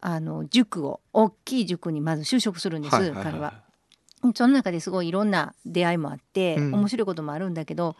[0.00, 3.24] あの塾を大きい塾にまず就職するんです、はいはいはい。
[3.24, 3.54] 彼は。
[4.34, 6.74] その中ですごいいろんな出会いもあって、うん。
[6.74, 7.94] 面白いこともあるんだけど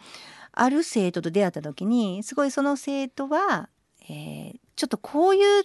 [0.53, 3.69] ある生徒と出会った時にすごいその生徒は、
[4.09, 5.65] えーちょっとこういう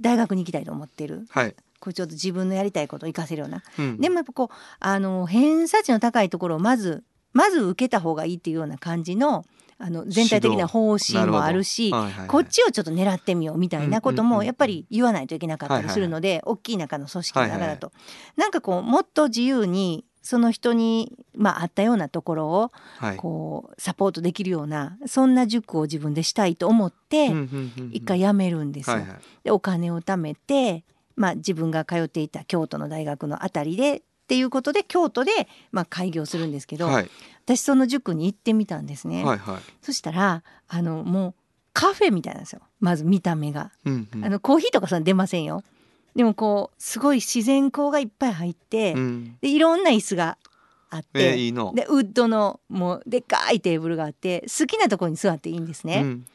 [0.00, 1.26] 大学に行きたいと思ってる。
[1.30, 1.54] はい、
[1.86, 3.62] こうちょっと自分のやりたいことを活かせるような。
[3.78, 4.00] うん。
[4.00, 9.44] でもやっぱこうあの偏差値の高いところをまずまず受けた方がいいっていうような感じの
[9.78, 12.28] あの全体的な方針もあるしはいはいはい。
[12.28, 17.92] こっちをちょっと狙ってみようみたいなこともやっぱり言わないといけなかったりするので、大きい中の組織の中だと、
[18.36, 23.16] なんかこうもっと自由にその人に、まあ、あったようなところをはい。
[23.16, 27.32] こうサポートできるようなそんな塾を自分でしたいと思って
[27.92, 28.96] 一回辞めるんですよ。
[28.96, 29.18] はいはい。
[29.44, 30.84] でお金を貯めて、
[31.16, 37.10] まあ、自分が通っていた京都の大学のあたりでっていうことで京都で、まあ、開業するんですけど、はい
[37.46, 39.24] 私その塾に行ってみたんですね。
[39.24, 41.34] はいはいそしたらあのもう
[41.72, 43.70] カフェみたいなんですよまず見た目が。
[43.84, 45.62] うんうんあのコーヒーとかそんな出ませんよ。
[46.16, 50.38] でもこうすごい自然光がいっぱい入って、うんでいろんな椅子が
[50.90, 56.00] あって、えーいいのでウッドのもうでっかいテーブルがあって好きなところに座っていいんですね。
[56.02, 56.26] うん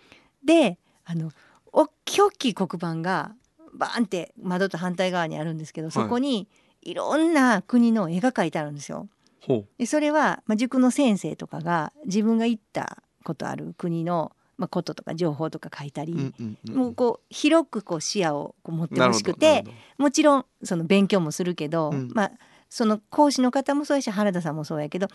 [0.46, 1.32] であの
[1.74, 3.34] おっきい黒板が
[3.74, 6.48] バーンって窓と反対側にあるんですけどそこに
[6.82, 9.08] いろんな国の絵が描いてあるんですよ。
[9.42, 16.76] ほでそれは、まあ、塾の先生とかが自分が行ったことある国の、まあ、こととか情報とか書いたり、ううんうんうん。
[16.76, 19.66] もうこう広くこう視野をこう持ってほほしくて
[19.98, 22.12] もちろんその勉強もするけど、うん。
[22.14, 22.32] まあ
[22.70, 25.08] その講師の方もそうやし原田さんもそうやけど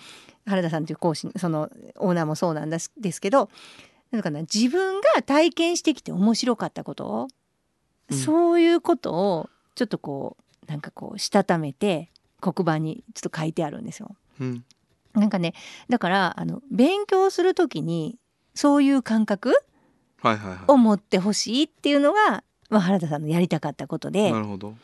[0.45, 3.49] 原田さんという講師そのオーナーもそうなんですですけど
[4.11, 7.29] なんかな自分が体験してきて面白かったこと、うん
[8.11, 14.15] そういうことをちょっとこうなんかこうしたためて黒板にちょっと書いてあるんですよ。
[14.41, 14.65] うん。
[15.15, 15.55] なんかね
[15.89, 18.19] だからあの勉強する時に
[18.55, 19.55] そういう感覚
[20.69, 24.33] を持ってほしいっていうのが、まあ、原田さんのやりたかったことで。
[24.33, 24.75] なるほど。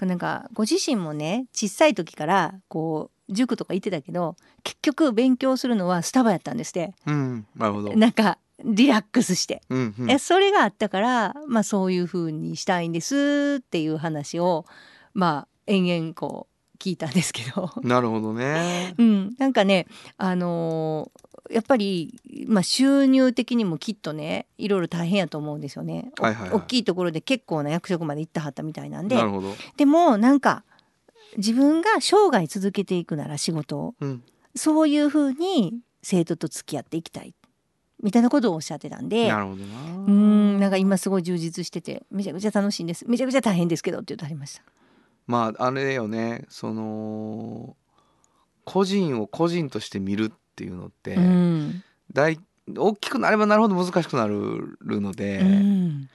[0.00, 6.94] なんかご自身もね小さい時からこう塾とか行ってたけど結局勉強するのはスタバやったんですって。
[7.06, 7.46] うん。
[7.56, 7.96] なるほど。
[7.96, 10.10] なんかリラックスして、うんうん。
[10.10, 14.66] えそれがあったから、まあ、そういう風にしたいんですっていう話を
[15.14, 17.70] まあ延々こう聞いたんですけど。
[17.82, 18.94] なるほどね。
[18.98, 22.14] うん、なんかね、あのーやっぱり、
[22.46, 26.12] まあ、収入的にもきっとねいろいろ大変やと思うんですよね。
[26.20, 26.58] おはいはいはい。
[26.58, 29.16] 大きいところで結構な役職まで行ってはったみたいなんで。
[29.16, 29.52] なるほど。
[29.76, 30.62] でもなんか
[31.36, 34.22] 自分が生涯続けていくなら仕事をうん。
[34.54, 37.34] そういうふうに生徒と付き合っていきたい
[38.02, 40.04] みたいなことをおっしゃってたんでなるほどな。
[40.06, 43.04] うんなんか今すごい充実しててめちゃくちゃ楽しいんです。
[43.08, 44.62] めちゃくちゃ大変ですけどって言ってありました。
[45.26, 46.44] まああれよね。
[46.48, 47.76] その
[48.64, 51.82] 個人を個人として見るっていうのって、うん。
[52.12, 52.38] 大
[52.76, 56.08] 大きくなればなるほど難しくなるので、うん。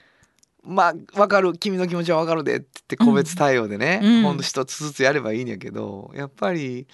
[0.62, 1.54] まあ分かる。
[1.54, 4.22] 君の気持ちは分かるでって言って個別対応でね、うん。
[4.22, 6.86] ほんと一つずつやればいいんやけどやっぱり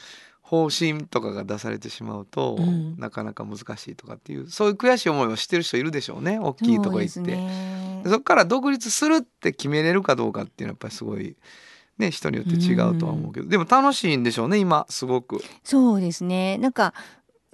[0.52, 2.94] 方針とかが出されてしまうと、うん。
[2.98, 6.38] なかなか難しいとかっていうそういう悔しい思いをしてる人いるでしょうね。
[6.38, 7.38] 大きいとこ行って。
[8.04, 11.36] そこから独立するって決めれるかどうかっていうのはやっぱりすごい
[11.96, 15.42] ね人によって違うとは思うけど、でも楽しいんでしょうね今すごく。
[15.64, 16.58] そうですね。
[16.58, 16.92] なんか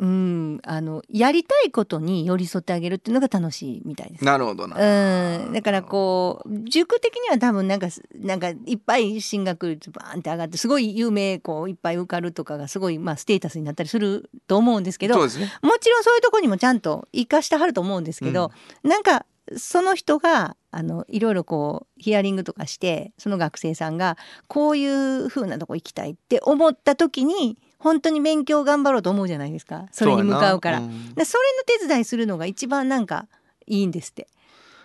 [0.00, 4.24] うんあのやりたいことに寄り添ってあげるっていうのが楽しいみたいです。
[4.24, 4.76] なるほどな。
[4.76, 15.52] うん、だからこう塾的には多分なんかなんかいっぱい進学率バーンって上がってすごい有名こういっぱい受かるとかがすごいまあステータスになったりすると思うんですけどもそうですね。
[15.80, 29.86] ちろんそういうところにもちゃんと生かしてはると思うんですけど、なんかその人があのいろいろこうヒアリングとかしてその学生さんがこういう風なとこ行きたいって思った時に本当に勉強頑張ろうと思うじゃないですか。
[29.92, 30.78] それに向かうから。
[30.78, 30.94] そやな。
[30.94, 31.14] ん。
[31.14, 33.26] でそれの手伝いするのが一番なんか
[33.66, 34.28] いいんですって。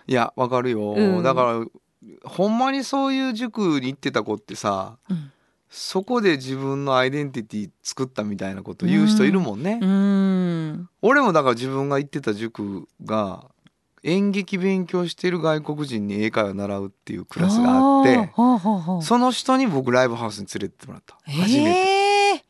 [0.06, 1.22] いやわかるよ、うん。
[1.22, 1.66] だから
[2.24, 5.32] ほんまにそういう塾に行ってた子ってさうん。
[5.76, 9.80] そこで自分のアイデンティティ作ったみたいなこと言う人いるもんね、
[11.02, 13.50] 俺もだから自分が行ってた塾が
[14.04, 18.30] 演劇勉強してる外国人に英会話を習うっていうクラスがあって
[19.04, 21.18] その人に僕ライブハウスに連れてってもらった。
[21.26, 21.80] 初めて。
[21.80, 22.03] えー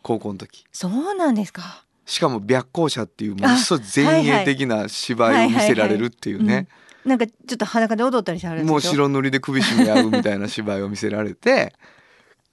[0.05, 0.65] 高校の時。
[0.71, 1.83] そうなんですか。
[2.07, 6.69] しかも白光社っていうものすごい前衛的な芝居を見せられるっていうね。
[7.07, 11.75] なんかちょっと裸で踊ったりしてはるもうよ白塗りで首絞め合うみたいな芝居を見せられて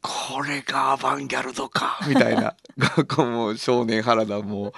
[0.01, 1.99] これがアバンギャルドか。
[2.07, 2.55] みたいな。
[3.07, 4.73] こうもう少年原田もう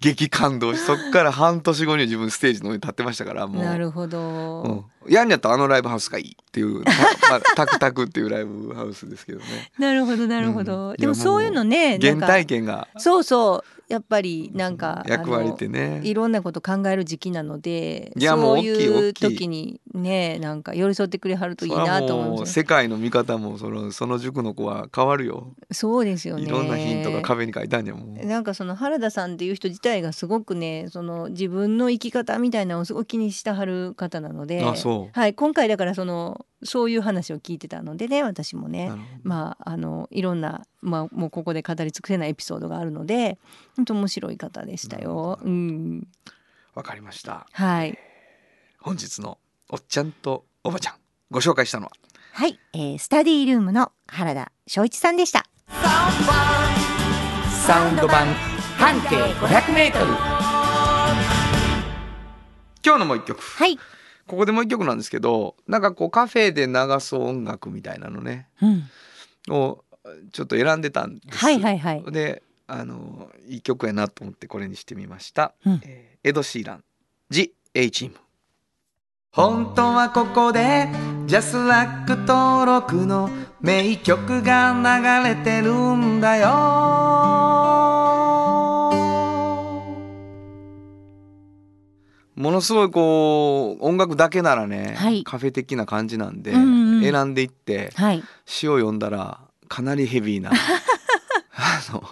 [0.00, 3.64] 激感動しそっから半年後に自分ステージの上に立ってましたからもう。
[3.64, 4.88] なるほど。
[5.04, 6.90] うん、やんやったらあのライブハウスがいいっていう、た
[7.30, 9.72] まあ、 タクタクっていうライブハウスですけどね。
[9.78, 10.90] なるほどなるほど。
[10.90, 10.96] うん。
[10.96, 12.86] でもそういうのねなん原か体験が。
[12.98, 16.00] そうそうやっぱりなんか役割ってね。
[16.04, 19.36] いろんなこと考える時期なのでいやもうそういう大きい大きい。
[19.36, 25.54] 時にねなんか寄り添ってくれはるといいなと思いますね世界の見方もそのその塾の子は変わるよ。
[25.72, 26.44] そうですよね。
[26.44, 35.18] いろんなヒントが壁に書いたんじゃもうなんかその原田さんっていう人自体がすごくねその自分の生き方みたいなのをすごく気にしてはる方なのであそう。
[35.18, 38.92] はい、今回だからそのそういう話を聞いてたのでね私もね。
[39.22, 43.38] まああのいろんな、まあ、もうここで語り尽くせないエピソードがあるので
[43.76, 45.38] 本当面白い方でしたよ。
[45.42, 46.06] うん、
[46.74, 47.46] わかりました。
[47.52, 47.98] はい、
[48.78, 50.94] 本日のおっちゃんとおばちゃん
[51.30, 51.92] ご紹介したのは？
[52.32, 52.58] はい。
[52.74, 55.46] えースタディールームの原田翔一さんでした。
[57.66, 58.26] サウンド版
[58.78, 60.06] 半径500メートル。
[62.82, 63.78] 今日のもう一曲はい、
[64.30, 68.46] ここでもう一曲なんですけどなんかこうカフェで流す音楽みたいなのね。
[68.62, 69.84] うん、を
[70.30, 72.04] ちょっと選んでたんですはいはいはい。
[72.12, 75.80] であのいい曲やなと思ってこれにしてみました、うん。
[75.82, 76.84] えーエド・シーラン
[77.30, 78.16] 「ジ・エイチーム」
[79.32, 80.86] 本当はここで
[81.26, 87.39] ジャスラック登録の名曲が流れてるんだよ
[92.40, 95.24] ものすごいこう音楽だけならね、はい。
[95.24, 100.50] カフェ的な感じなんで、うんうん選んでいってはい、詩を読んだらかなりヘビーな
[101.56, 102.04] あの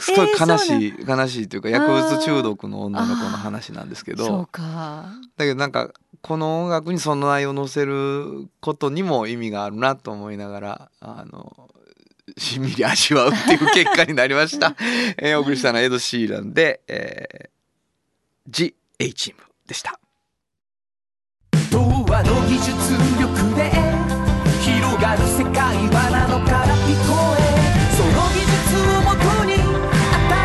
[0.00, 5.10] すごい悲しい、悲しいというか薬物中毒の女の子の話なんですけどか。
[5.36, 5.90] だけどなんか
[6.22, 11.70] この音楽にその内容を載せることにも意味があるなと思いながらあの
[12.38, 14.74] しんみり味わうっていう結果になりました。
[15.18, 17.48] えーお送りしたのはエド・シーランで「えー、
[18.48, 19.98] ジ・エイチーム」でした。
[21.70, 22.70] 童話の技術
[23.18, 23.72] 力で
[24.60, 27.40] 広がる世界はなのから聞こえ
[27.96, 28.54] その技術
[28.90, 29.50] をもとに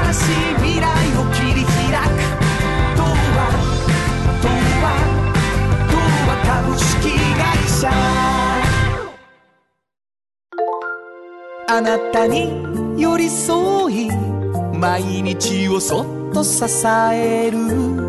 [0.10, 2.18] 新しい未来を切り開く。
[2.98, 3.38] 童話
[4.42, 4.48] 童
[4.82, 4.88] 話
[5.92, 5.94] 童
[6.28, 6.90] 話株式
[7.36, 7.92] 会社。
[11.68, 12.36] あなたに
[13.00, 14.10] 寄り添い
[14.74, 16.64] 毎日をそっと支
[17.14, 18.09] える。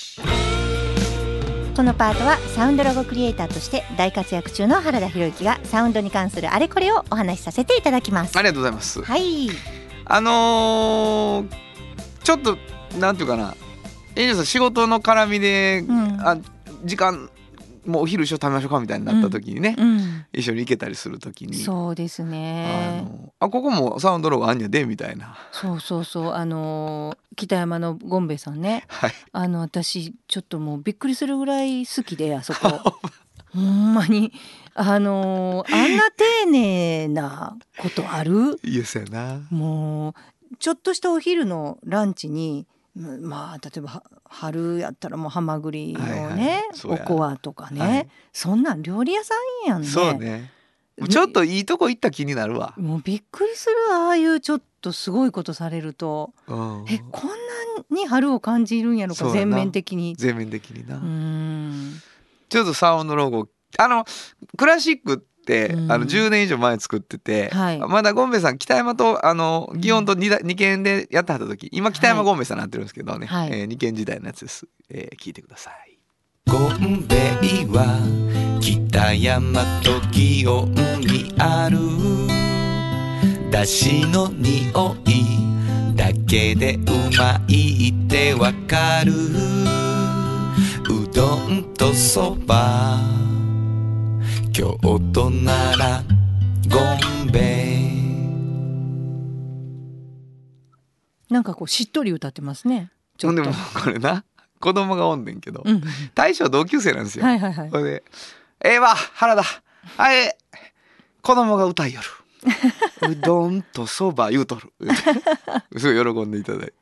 [1.75, 8.37] このパートはサウンドロゴクリエイターとして大活躍中の原田博之がサウンドに関するあれこれをお話しさせていただきます。
[8.37, 9.01] ありがとうございます。
[9.01, 9.49] はい。
[10.05, 11.55] あのー
[12.23, 12.57] ちょっと
[12.99, 13.55] なんていうかな。
[14.15, 16.21] エンジェルさん仕事の絡みで、うん。
[16.21, 16.37] あ
[16.83, 17.30] 時間
[17.85, 20.25] もうお昼一緒に食べましょうかみたいになった時にね、うん。
[20.33, 21.55] 一緒に行けたりする時に。
[21.55, 25.35] そうですあねのあここもサウンドロゴあんやでみたいな。
[25.51, 26.33] そうそうそう。
[26.33, 28.83] あのー北山のゴンベイさんね。
[28.87, 29.11] はい。
[29.31, 32.69] あの私ちょっともうびっくりするぐらい好きであそこ。
[33.53, 34.05] ほんま。
[34.07, 34.31] に。
[34.73, 38.59] あのーあんな丁寧なことある？
[38.63, 39.41] イエスやな。
[39.49, 40.13] もう
[40.59, 46.63] ちょっとしたお昼のランチにうんまあ例えばは春やったらもうハマグリのね、はいはい。
[46.85, 46.99] おや。
[46.99, 48.07] こわとかね、はい。
[48.33, 49.33] そんなん料理屋さ
[49.65, 49.87] んやんね。
[49.87, 50.51] そうね。
[51.09, 53.75] ちょっといいとこ行った気になるわ、もうびっくりする。
[53.93, 56.33] ああいうちょっとすごいことされると。
[56.47, 57.35] うん、えこんな
[57.89, 60.15] に春を感じるんやろか全面的に。
[60.17, 62.01] 全面的にな、うーん。
[62.49, 63.47] ちょっとサウンドロゴ。
[63.77, 64.05] あの
[64.57, 65.25] クラシック
[65.89, 67.79] あの10年以上前作ってて、はい。
[67.79, 73.49] まだゴンベイさん北山とあの祇園と 2, 二軒でやってはった時今北山はいゴンベイさんになってるんですけどね、はい。
[73.51, 75.97] えー二軒時代のやつです、えー聞いてください。
[76.47, 77.85] ゴンベイは
[78.61, 81.77] 北山と祇園にある。
[83.51, 86.79] だしの匂いだけでう
[87.17, 89.11] まいってわかる。
[90.89, 92.97] うどんとそば
[94.53, 94.77] 京
[95.13, 96.03] 都なら
[96.69, 96.79] ゴ
[97.23, 97.39] ンベ
[101.29, 101.33] イ。
[101.33, 102.91] なんかこうしっとり歌ってますね。
[103.17, 103.41] ちょっと。
[103.41, 104.25] でもうこれな
[104.59, 105.81] 子供がおんねんけど、うん
[106.15, 107.69] 大将同級生なんですよ、はいはいはい。
[107.69, 108.03] それで
[108.63, 109.43] 「ええわ原田。
[109.97, 110.37] あえ。
[111.21, 112.07] 子供が歌いよる」
[113.07, 114.73] 「うどんとそば言うとる」
[115.77, 116.73] すごい喜んでいただいて。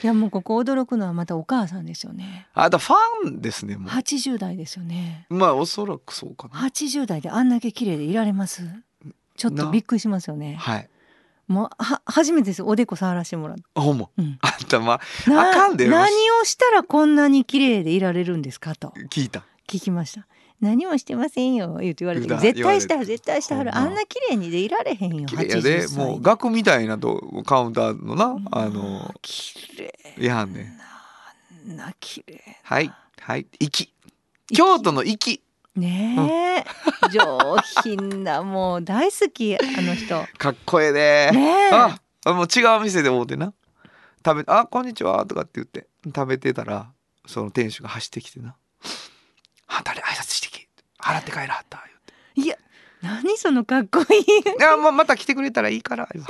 [0.00, 2.46] いやもうここ驚くのはまたお母さんですよね。
[2.54, 2.96] あとファ
[3.30, 5.26] ンですねも80代ですよね。
[5.28, 6.54] うまあおそらくそうかな。
[6.54, 8.62] 80代であんだけ綺麗でいられます。
[9.36, 10.54] ちょっとびっくりしますよね。
[10.54, 10.88] はい。
[11.48, 12.62] もうは初めてです。
[12.62, 14.08] おでこ触らせてもらって、あほんま。
[14.16, 16.10] うん、あんたまなあかんで何
[16.42, 18.92] をしたらこんなに綺麗でいられるんですかと。
[19.10, 19.44] 聞いた。
[19.66, 20.26] 聞きました
[20.60, 22.26] 何もしてませんよ言うて言われて。
[22.26, 23.12] 絶対した言われて。
[23.12, 25.78] 絶対したはあんな綺麗にでいられへんよ綺麗やで。
[25.82, 25.98] 80歳。
[25.98, 30.72] もう額みたいなとカウンターのなあの綺麗いやんね
[31.64, 33.46] な綺麗はいはい。
[33.60, 33.92] 息。
[34.54, 35.42] 京都の息。
[35.76, 36.64] ね
[37.04, 37.38] え、上
[37.84, 40.24] 品なもう大好きあの人。
[40.38, 41.30] かっこええで。
[41.34, 41.70] ねえ。
[41.72, 43.52] ああもう違う店で会うてな。
[44.24, 46.90] 食べあこんにちはとかって言って食べてたら
[47.26, 48.56] その店主が走ってきてな
[49.68, 50.66] 「あんたに挨拶してき
[50.98, 51.84] 払って帰らはった」
[52.34, 52.56] 言いや
[53.02, 54.20] 何そのかっこいい。
[54.20, 56.20] って「いやもうまた来てくれたらいいから」め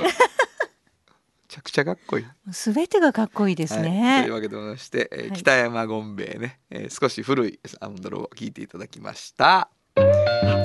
[1.47, 2.25] ちゃくちゃかっこいい。
[2.53, 5.37] すべてがかっこいいですはい、とね、いうわけでございまして、えーはい。
[5.37, 9.69] 北山ゴンベイね、えー少し古いサウンドロゴを聞いていただきました。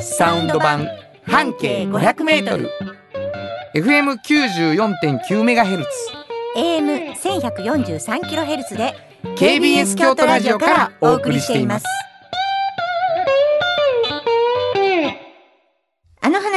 [0.00, 0.86] サウンド版
[1.26, 2.68] 半径 500m
[3.74, 5.90] FM 94.9メガヘルツ。
[6.56, 8.94] AM 千百四十三キロヘルツで
[9.36, 11.86] KBS 京都ラジオからお送りしています。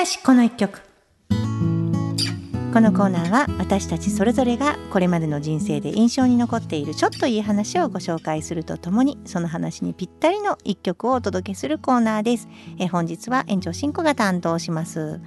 [0.07, 0.81] あの話この一曲
[1.29, 12.47] このコーナーは私たちそれぞれがこれまでの人生で印象に残っているちょっといい話をご紹介するとともにその話にぴったりの一曲をお届けするコーナーです。
[12.79, 15.19] え本日は園長進行が担当します。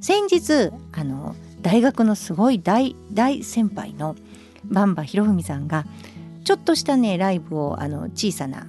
[0.00, 4.14] 先日あの大学のすごい大大先輩の
[4.64, 5.84] バンバひろふみさんが
[6.44, 8.68] ちょっとしたねライブをあの小さな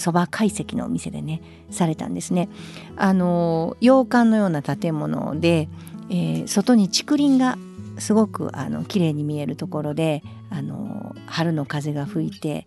[0.00, 2.48] そば、懐石のお店でねされたんですね。
[2.96, 5.68] あの洋館のような建物で、
[6.08, 7.58] えー外に竹林が
[7.98, 12.66] すごくあの綺麗に見えるところであの春の風が吹いて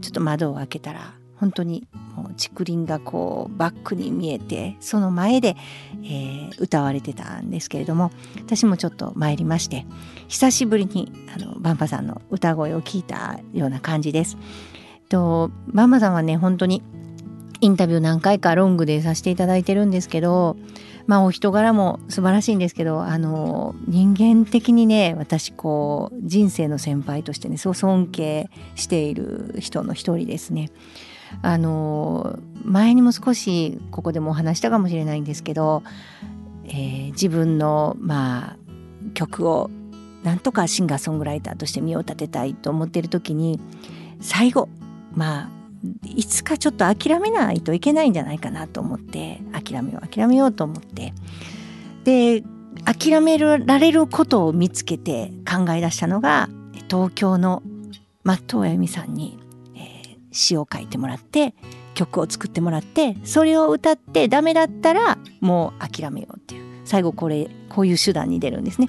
[0.00, 5.56] ちょっと窓を開けたら本当にもう竹林がこうバックに見えてその前で、
[6.02, 9.86] えー歌われてたんですけれども私もちょっと参りまして
[10.28, 14.36] 久しぶりにあのバンパさんの歌声を聞いたような感じです。
[15.10, 16.82] とバンパさんはね本当に
[17.60, 20.56] インタビュー何回かロングでさせていただいてるんですけど
[21.06, 30.70] まあお人柄も素晴らしいんですけどあの人間的にね私こう人生の先輩としてねそう尊敬している人の一人ですね。
[31.42, 35.84] あの前にも少しここでもお話したかもしれないんですけど、
[36.64, 38.56] えー自分のまあ
[39.14, 39.70] 曲を
[40.22, 43.60] なんとかシンガーソングライターとして身を立てたいと思っている時に
[44.20, 44.68] 最後
[45.20, 45.48] まあ
[46.06, 51.12] いつかちょっと諦めないといけないんじゃないかなと思って諦めよう諦めようと思って
[52.04, 52.42] で
[52.86, 56.48] 諦められることを見つけて考え出したのが
[56.88, 57.62] 東京の
[58.24, 59.38] 松任谷由実さんに、
[59.74, 61.54] えー詩を書いてもらって
[61.94, 68.88] 曲を作ってもらってそれを歌ってダメだったらもう諦めようっていう最後これこういう手段に出るんですね。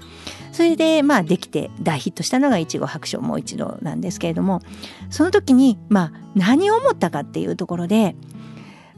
[0.52, 4.62] それでまあできて大ヒットしたのが「いちご白書もう一度」なんですけれども
[5.10, 8.16] その時にまあ何を思ったかっていうところで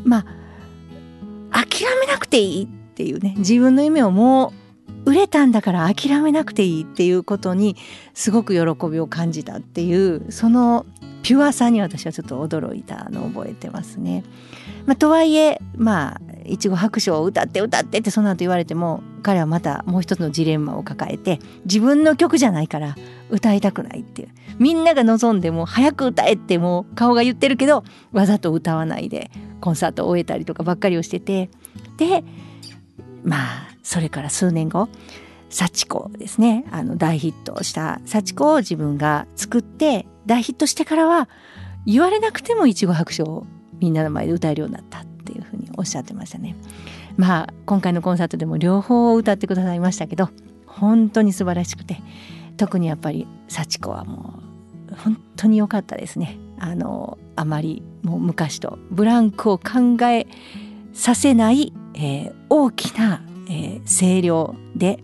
[0.04, 0.26] ま
[1.52, 4.54] あ諦めなくていいっていうね自分の夢をも
[5.06, 7.76] う売れたんだから諦めなくていいっていうことに
[8.14, 10.86] すごく喜びを感じたっていうその
[11.24, 14.24] ピュアさに私はちょっと驚いたのを覚えてますね。
[14.86, 22.96] まあ、とはいえまあいちご白書を歌って歌ってってその後言われても彼はまたもう一つのジレンマを抱えて自分の曲じゃないから
[23.30, 24.30] 歌いたくないっていう。
[24.60, 29.32] みんなが望んでも早く歌えってもう顔が言ってるけどわざと歌わないで
[29.62, 31.50] コンサートを終えたりとかばっかりをしてて。
[31.98, 32.24] で
[33.24, 34.90] まあそれから数年後
[35.50, 36.66] 幸子ですね。
[36.72, 41.30] あの大ヒットした幸子を自分が作って大ヒットしてからは
[41.86, 43.46] 言われなくてもいちご白書を
[43.84, 46.56] みんなの前で歌えるようになったっていうふうにおっしゃってましたね。
[47.18, 50.30] まあ今回のコンサートでも両方歌ってくださいましたけど
[50.66, 51.98] 本当に素晴らしくて
[52.56, 54.40] 特にやっぱり幸子はも
[54.90, 56.38] う本当に良かったですね。
[56.60, 60.28] あのあまりもう昔とブランクを考え
[60.94, 65.02] させない、えー大きな、えー声量で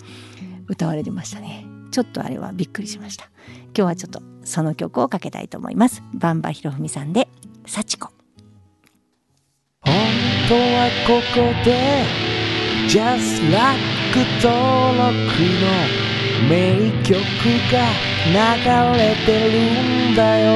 [0.68, 1.66] 歌われてましたね。
[1.92, 3.26] ちょっとあれはびっくりしました。
[3.66, 6.02] 今日はちょっとその曲をかけたいと思います。
[6.14, 7.28] バンバひろふみさんで
[7.66, 8.19] 幸子。
[10.50, 11.70] 本当はここで
[12.88, 13.78] Just Like
[14.42, 15.14] 登録
[15.62, 15.64] の
[16.50, 17.14] 名曲
[17.72, 17.78] が
[18.26, 18.38] 流
[18.98, 19.62] れてる
[20.12, 20.50] んだよ。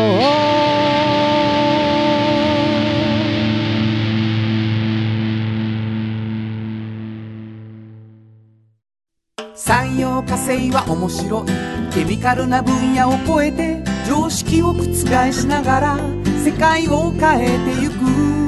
[9.53, 11.47] 産業化成は面白い。
[11.93, 13.77] ケミカルな分野を超えて
[14.07, 14.83] 常識を覆
[15.31, 15.97] しながら
[16.43, 18.42] 世界を変えてゆく。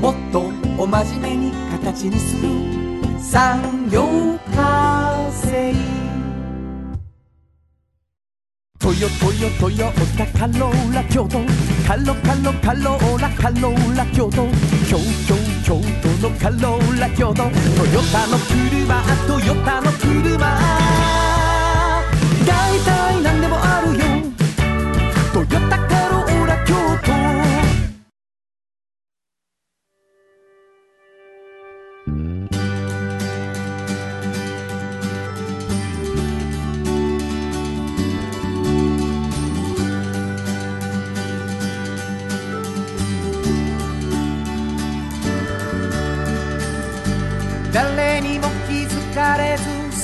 [0.00, 0.42] もっと
[0.78, 2.48] お真面目に形にする
[3.20, 4.04] 産業
[4.54, 5.74] 化成
[8.78, 11.40] トヨトヨトヨタカローラ京都
[11.86, 14.46] カロカロカローラカローラ京都
[14.88, 15.34] 京京
[15.64, 17.50] 京都のカローラ京都トヨ
[18.12, 20.38] タの車トヨタの車
[22.46, 24.04] 大体何でもあるよ
[25.34, 25.87] トヨタ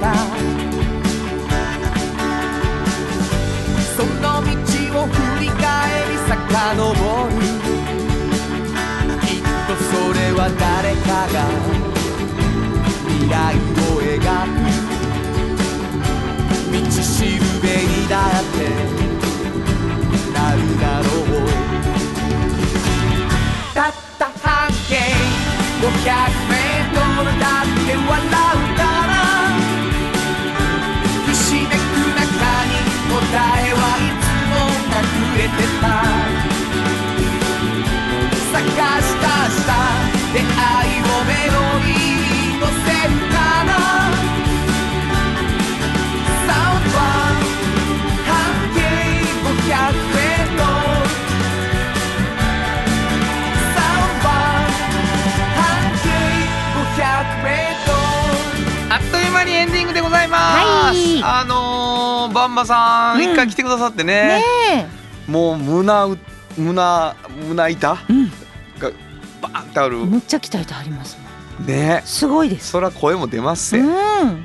[0.00, 0.14] た
[3.96, 4.48] その道
[5.00, 5.60] を振り返
[6.10, 6.34] り遡
[7.28, 7.34] る。
[9.22, 11.36] きっとそれは誰かが
[13.08, 14.14] 未来を描
[14.46, 14.56] く。
[16.72, 17.04] 道し
[17.36, 18.56] るべにだって
[20.32, 21.48] なるだろう。
[23.74, 24.92] たった半径
[25.80, 25.84] 500
[26.48, 28.45] メートルだって笑う
[38.56, 39.76] 探し出した
[40.32, 43.70] 出会いをメロディーに乗せるかな
[46.46, 47.00] サウンドは
[48.24, 48.32] 半
[48.72, 48.80] 径
[49.44, 49.52] 500
[50.14, 51.04] メートル
[53.74, 54.30] サウンドは
[55.52, 55.60] 半
[56.00, 56.08] 径
[56.96, 57.92] 500メート
[58.88, 60.40] ルあっという間にエンディングでございます。
[60.56, 61.22] はい。
[61.22, 63.22] あのー、バンバさん、うん。
[63.22, 64.40] 一回来てくださってね。
[64.40, 64.88] ね
[65.28, 66.18] もう胸う
[66.56, 67.14] 胸
[67.48, 67.98] 胸板？
[68.08, 68.25] え、うん、
[69.76, 69.98] てある。
[69.98, 71.18] むっちゃ期待とあります。
[71.66, 72.02] ね。
[72.06, 72.70] すごいです。
[72.70, 73.84] そら声も出ますうせ。
[73.84, 74.44] ん。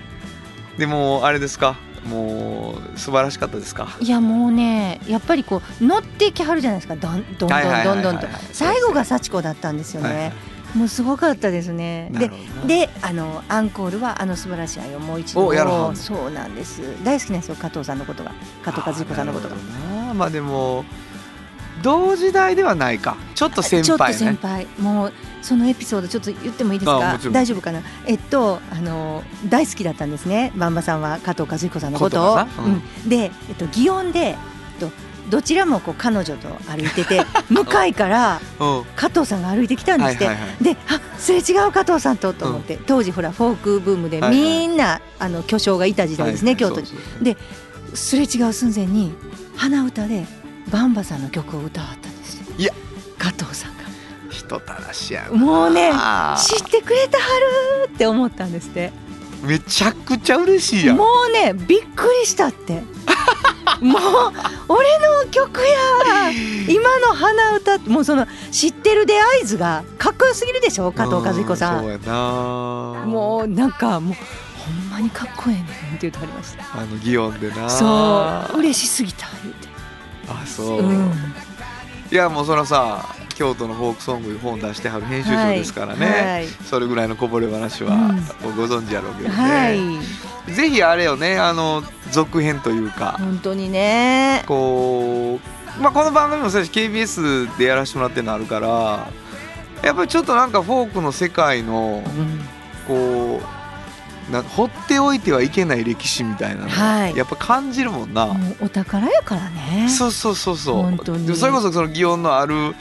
[0.77, 1.75] でもあれですか？
[2.05, 3.95] もう素晴らしかったですか？
[3.99, 10.33] いやもうねやっぱりこう乗ってきはるじゃないですかどんどんどんどんどんと最後が幸子だったんですよはいはいね。
[10.75, 12.09] もうすごかったですね。
[12.13, 12.31] で
[12.65, 18.31] であのアンコールはあの素晴らしい愛をもう一度そうなんです大好きなんですよ加藤さんのことが
[18.63, 19.55] 加藤和彦さんのことが。
[20.15, 20.85] まあでも
[21.81, 23.15] 同時代ではないか。
[23.35, 24.67] ちょっと先ちょっと輩ね先輩。
[24.79, 27.17] もうそのエピソードちょっと言ってもいいですか？
[27.31, 27.81] 大丈夫かな？
[28.05, 30.51] えっとあの大好きだったんですね。
[30.55, 32.65] バンバさんは加藤和彦さんのことを、うん。
[32.65, 33.09] うん。
[33.09, 34.35] で、えっと、祇園で、えっ
[34.79, 34.91] と、
[35.29, 38.83] どちらもこう彼女と歩いてて 向かいからうん。
[38.95, 40.63] 加藤さんが歩いてきたんですって、はいはいはい。
[40.63, 42.33] であすれ違う加藤さんと。
[42.33, 44.39] と思って、当時ほらフォークブームではいはい。
[44.39, 46.73] みんな、あの巨匠がいた時代ですね、はいはい。
[46.73, 46.87] 京都に。
[46.87, 47.37] そうそうで
[47.93, 49.13] すれ違う寸前に
[49.57, 50.25] 鼻歌で
[50.71, 52.45] バンバさんの曲を歌わったんですよ。
[52.57, 52.73] いや。
[53.17, 53.83] 加藤さんが。
[54.29, 55.31] 人たらしやな。
[55.31, 55.91] もうね
[56.37, 57.23] 知ってくれたは
[57.85, 58.91] るって思ったんですって。
[59.43, 60.97] めちゃくちゃ嬉しいやん。
[60.97, 62.83] もうねびっくりしたって。
[63.81, 64.01] もう
[64.69, 66.29] 俺の曲や。
[66.67, 70.91] 今の鼻歌もうその知ってるで合図がかっこよすぎるでしょ？
[70.91, 72.13] 加藤和彦さうんそうやな。
[73.05, 74.15] もうなんかもう
[74.59, 76.63] ほんまにかっこええねんって言ってはりました。
[76.73, 77.69] あの祇園でな。
[77.69, 79.67] そう嬉しすぎた言うて
[80.31, 81.11] あそう、うん
[82.11, 83.05] いやもうそのさ
[83.35, 86.47] 京都のフォークソング本出してはる編集長ですからね、はい。
[86.47, 88.13] それぐらいのこぼれ話は
[88.43, 90.53] ご存知やろうけどね、はい。
[90.53, 94.43] ぜひあれよねあの続編というか、本当にね。
[94.45, 95.39] こ
[95.79, 99.09] う、まあ、この番組もそうだし KBS でやらせてもらってるのあるから
[99.81, 102.41] やっぱりちょっとなんかフォークの世界のうん。
[102.87, 103.60] こう
[104.31, 107.15] な放っておいてはいけない歴史みたいなの、はい。
[107.15, 108.35] やっぱ感じるもんな。
[108.61, 109.87] お宝やからね。
[109.89, 110.75] そうそうそうそう。
[110.83, 111.27] 本当に。
[111.27, 112.75] でそれこそその祇園のある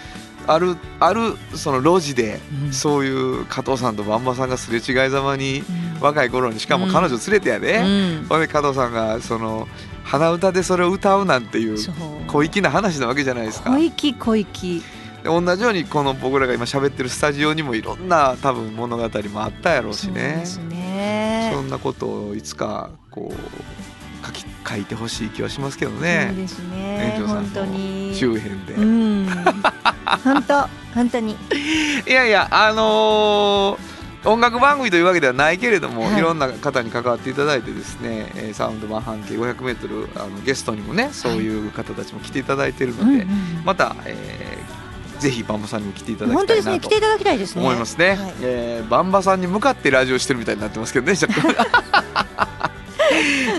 [0.47, 2.73] あるあるその路地で、うん。
[2.73, 5.61] そういう加藤さんとバンバさんがすれ違いざまに
[5.97, 6.01] うん。
[6.01, 8.41] 若い頃にしかも彼女連れてやで、うん。
[8.41, 9.69] で加藤さんがその
[10.05, 11.79] 鼻歌でそれを歌うなんていう
[12.27, 13.71] 小粋な話なわけじゃないですか。
[13.71, 13.79] 小。
[13.79, 14.83] 粋小粋。
[15.23, 20.71] で同じようにこの僕らが今喋ってるスタジオにもいろんな多分物語もあったやろうしそうねですね
[21.61, 27.13] そんなことをいつかこう書き書いてほしい気はしますけどそうねですね。
[27.15, 28.09] 園長さん本当に。
[28.09, 28.75] の周辺で。
[28.75, 29.29] うん。
[30.25, 31.37] 本当本当に。
[32.09, 36.19] いやいやあのー音楽番組というわけではないけれども、はい。
[36.19, 43.27] い、ろんな方に関わっていただいてですね、えーサウンド版半径 500m あのゲストにもねそういう方たちも来ていただいているので、
[43.65, 44.60] また、えー
[45.21, 47.63] ぜひバンバさんにも来ていただきたいなとね来ていただきたいですね。
[47.63, 48.35] 思いますね、はい。
[48.43, 51.41] えーバンバさんに向かってラジオしてるみたいになってますけどねちょっと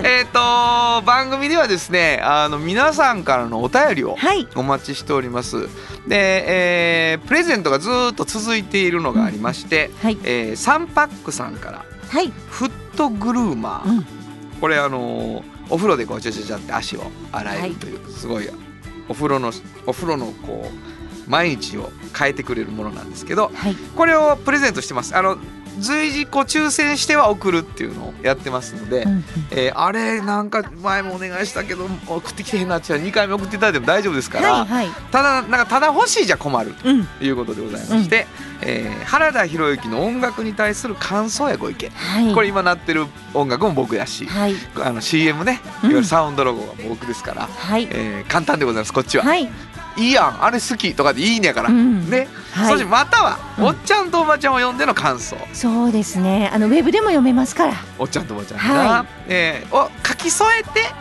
[0.04, 0.38] えっと
[1.06, 4.48] 番組ではですねあの皆さんからのお便りをはい。
[4.56, 5.68] お待ちしております。
[6.08, 10.18] で、えープレゼントがずーっと続いているのがありまして、はい。
[10.24, 12.32] えーサンパックさんからはい。
[12.50, 14.06] フットグルーマー、うん。
[14.60, 18.48] これあのーお風呂でこうちゃちゃちゃって足を洗えるという、すごい
[19.08, 19.50] お風呂の
[19.86, 20.91] お風呂のこう
[21.28, 23.76] 毎日を変えてくれるものなんですけどはい。
[23.96, 25.16] これをプレゼントしてます。
[25.16, 25.36] あの
[25.78, 29.24] 随時こう抽選しては送るっていうのをやってますので、うんうん。
[29.52, 34.88] えーあれなんか前もお願いしたけど送ってきてへんなっちゃう2回目送っていただいても大丈夫ですから、はいはい。
[35.10, 38.26] ただなんかただ欲しいじゃ困るうんということでございまして、
[38.60, 41.90] えー原田博之の音楽に対する感想やご意見。
[41.90, 42.34] はい。
[42.34, 44.54] これ今なってる音楽も僕やし、はい。
[44.76, 47.88] あの CM ねいわゆるサウンドロゴが僕ですから、はい。
[47.90, 49.48] えー簡単でございますこっちは、はい
[49.96, 52.08] い、いやんあれ好きとかでいいねやから、うん。
[52.10, 52.72] ね、はい。
[52.72, 53.64] そしてまたは、うん。
[53.66, 55.36] おっちゃんとおばちゃんを呼んでの感想。
[55.52, 56.50] そうですね。
[56.52, 57.74] あのウェブでも読めますから。
[57.98, 60.92] おっちゃんとおばちゃんが、はえーを書き添えて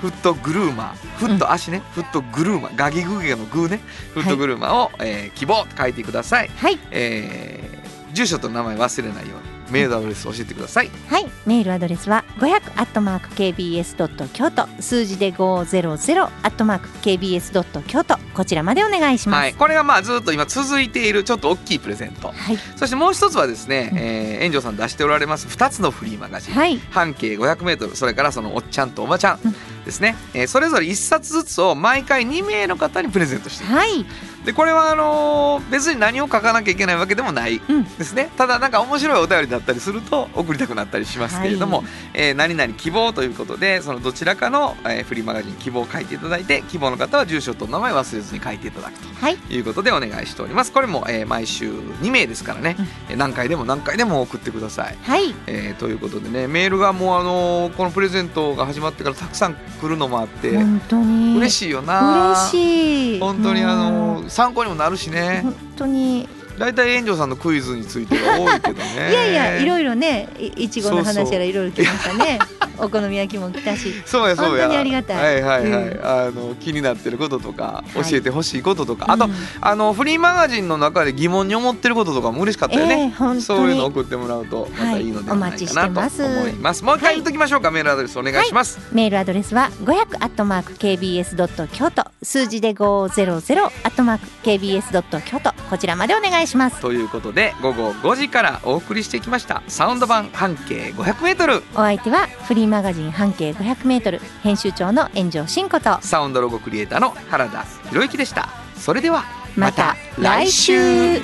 [0.00, 1.18] フットグルーマー。
[1.18, 2.76] フット足ね、フットグルーマー。
[2.76, 3.80] ガギグゲのグーね。
[4.14, 6.78] フットグルーマーを、えー希望と書いてください、はい。
[6.90, 7.78] えー
[8.14, 11.26] 住所と名前忘れないようにメールアドレス教えてください、はい。
[11.46, 19.40] メールアドレスは500アットマーク KBS ドット京都数字で500アットマーク KBS ドット京都こちらまでお願いします。
[19.40, 22.28] はい、これがまあずっと今続いているちょっと大きいプレゼント。
[22.28, 22.56] はい。
[22.76, 23.98] そしてもう一つはですね、うん。
[23.98, 26.78] えー、園長さん出しておられます2つのフリーマガジン、はい。
[26.90, 29.40] 半径 500m それからそのおっちゃんとおばちゃん。
[29.44, 29.54] うん
[29.88, 34.04] ですね、えーそれぞれ1冊ずつを毎回2名の方にプレゼントしているはい。
[34.44, 37.84] でこれはあのー別に何を書かなきゃいけないわけでもないうん。
[37.84, 38.30] ですね。
[38.36, 41.86] ただなんか面白いお便りだったりすると送りたくなったりしますけれども、はい。
[42.12, 49.38] えー何々希望ということでそのどちらかの、えーフリーマガジン希望を書いていただいて希望の方は住所と名前忘れずに書いていただくとはい。
[49.50, 50.72] いうことでお願いしております。
[50.72, 52.76] これも、えー毎週2名ですからね、
[53.08, 55.34] えー何回でも何回でも送ってください、はい。
[55.46, 61.36] えーということでねメールがもうあのーこのプレゼントが始まってからたくさん来るのもあって本当に。
[61.38, 62.32] 嬉しいよな。
[62.50, 63.20] 嬉しい。
[63.20, 65.40] 本当にあの参考にもなるしね。
[65.42, 66.28] 本当に
[66.58, 69.10] 大体炎上さんのクイズについてが多いけどね。
[69.10, 72.38] いやいやいろいろねいいちごの話やらいろいろ来ましたね。
[72.80, 73.92] お好み焼きも来たし。
[74.06, 74.68] そうやそうや。
[74.68, 75.42] 本当にありがたい。
[75.42, 76.00] はいはいはい、うん。
[76.04, 78.10] あの気になってることとかはい。
[78.10, 79.32] 教えてほしいこととか、あと、うん。
[79.60, 83.42] あのフリーマガジンの中で疑問に思ってることとかも嬉しかったよね、ええ本当に。
[83.42, 86.22] そういうの送ってもらうとまたいいのではないかなとはいお待ちしてます。
[86.22, 86.52] 思い。
[86.54, 88.78] もう一回言っときましょうか、メールアドレスお願いします。
[88.92, 96.47] メールアドレスは500アットマーク KBS ドット京都数字で500アットマーク KBS ドット京都こちらまでお願いします
[96.80, 105.98] ということで午後5時からお送りしてきましたサウンド版半径 500m お相手はフリーマガジン半径 500m 編集長の炎上真子と。
[106.00, 108.48] サウンドロゴクリエイターの原田博之でした。
[108.76, 109.24] それでは
[109.56, 111.20] また来週。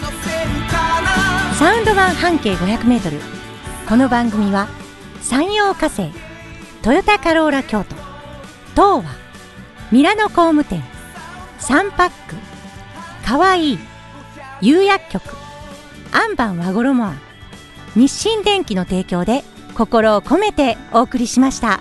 [1.59, 3.21] サウンド版半径 500m
[3.89, 4.67] この番組は
[5.23, 6.11] 山陽火星
[6.83, 7.95] トヨタカローラ京都
[8.73, 9.05] 東和
[9.93, 10.83] ミラノ工務店
[11.59, 12.35] サンパック
[13.25, 13.79] かわいい
[14.65, 15.23] 釉薬局
[16.13, 17.21] アンバン和衣あん
[17.95, 19.45] 日清電機の提供で
[19.77, 21.81] 心を込めてお送りしました。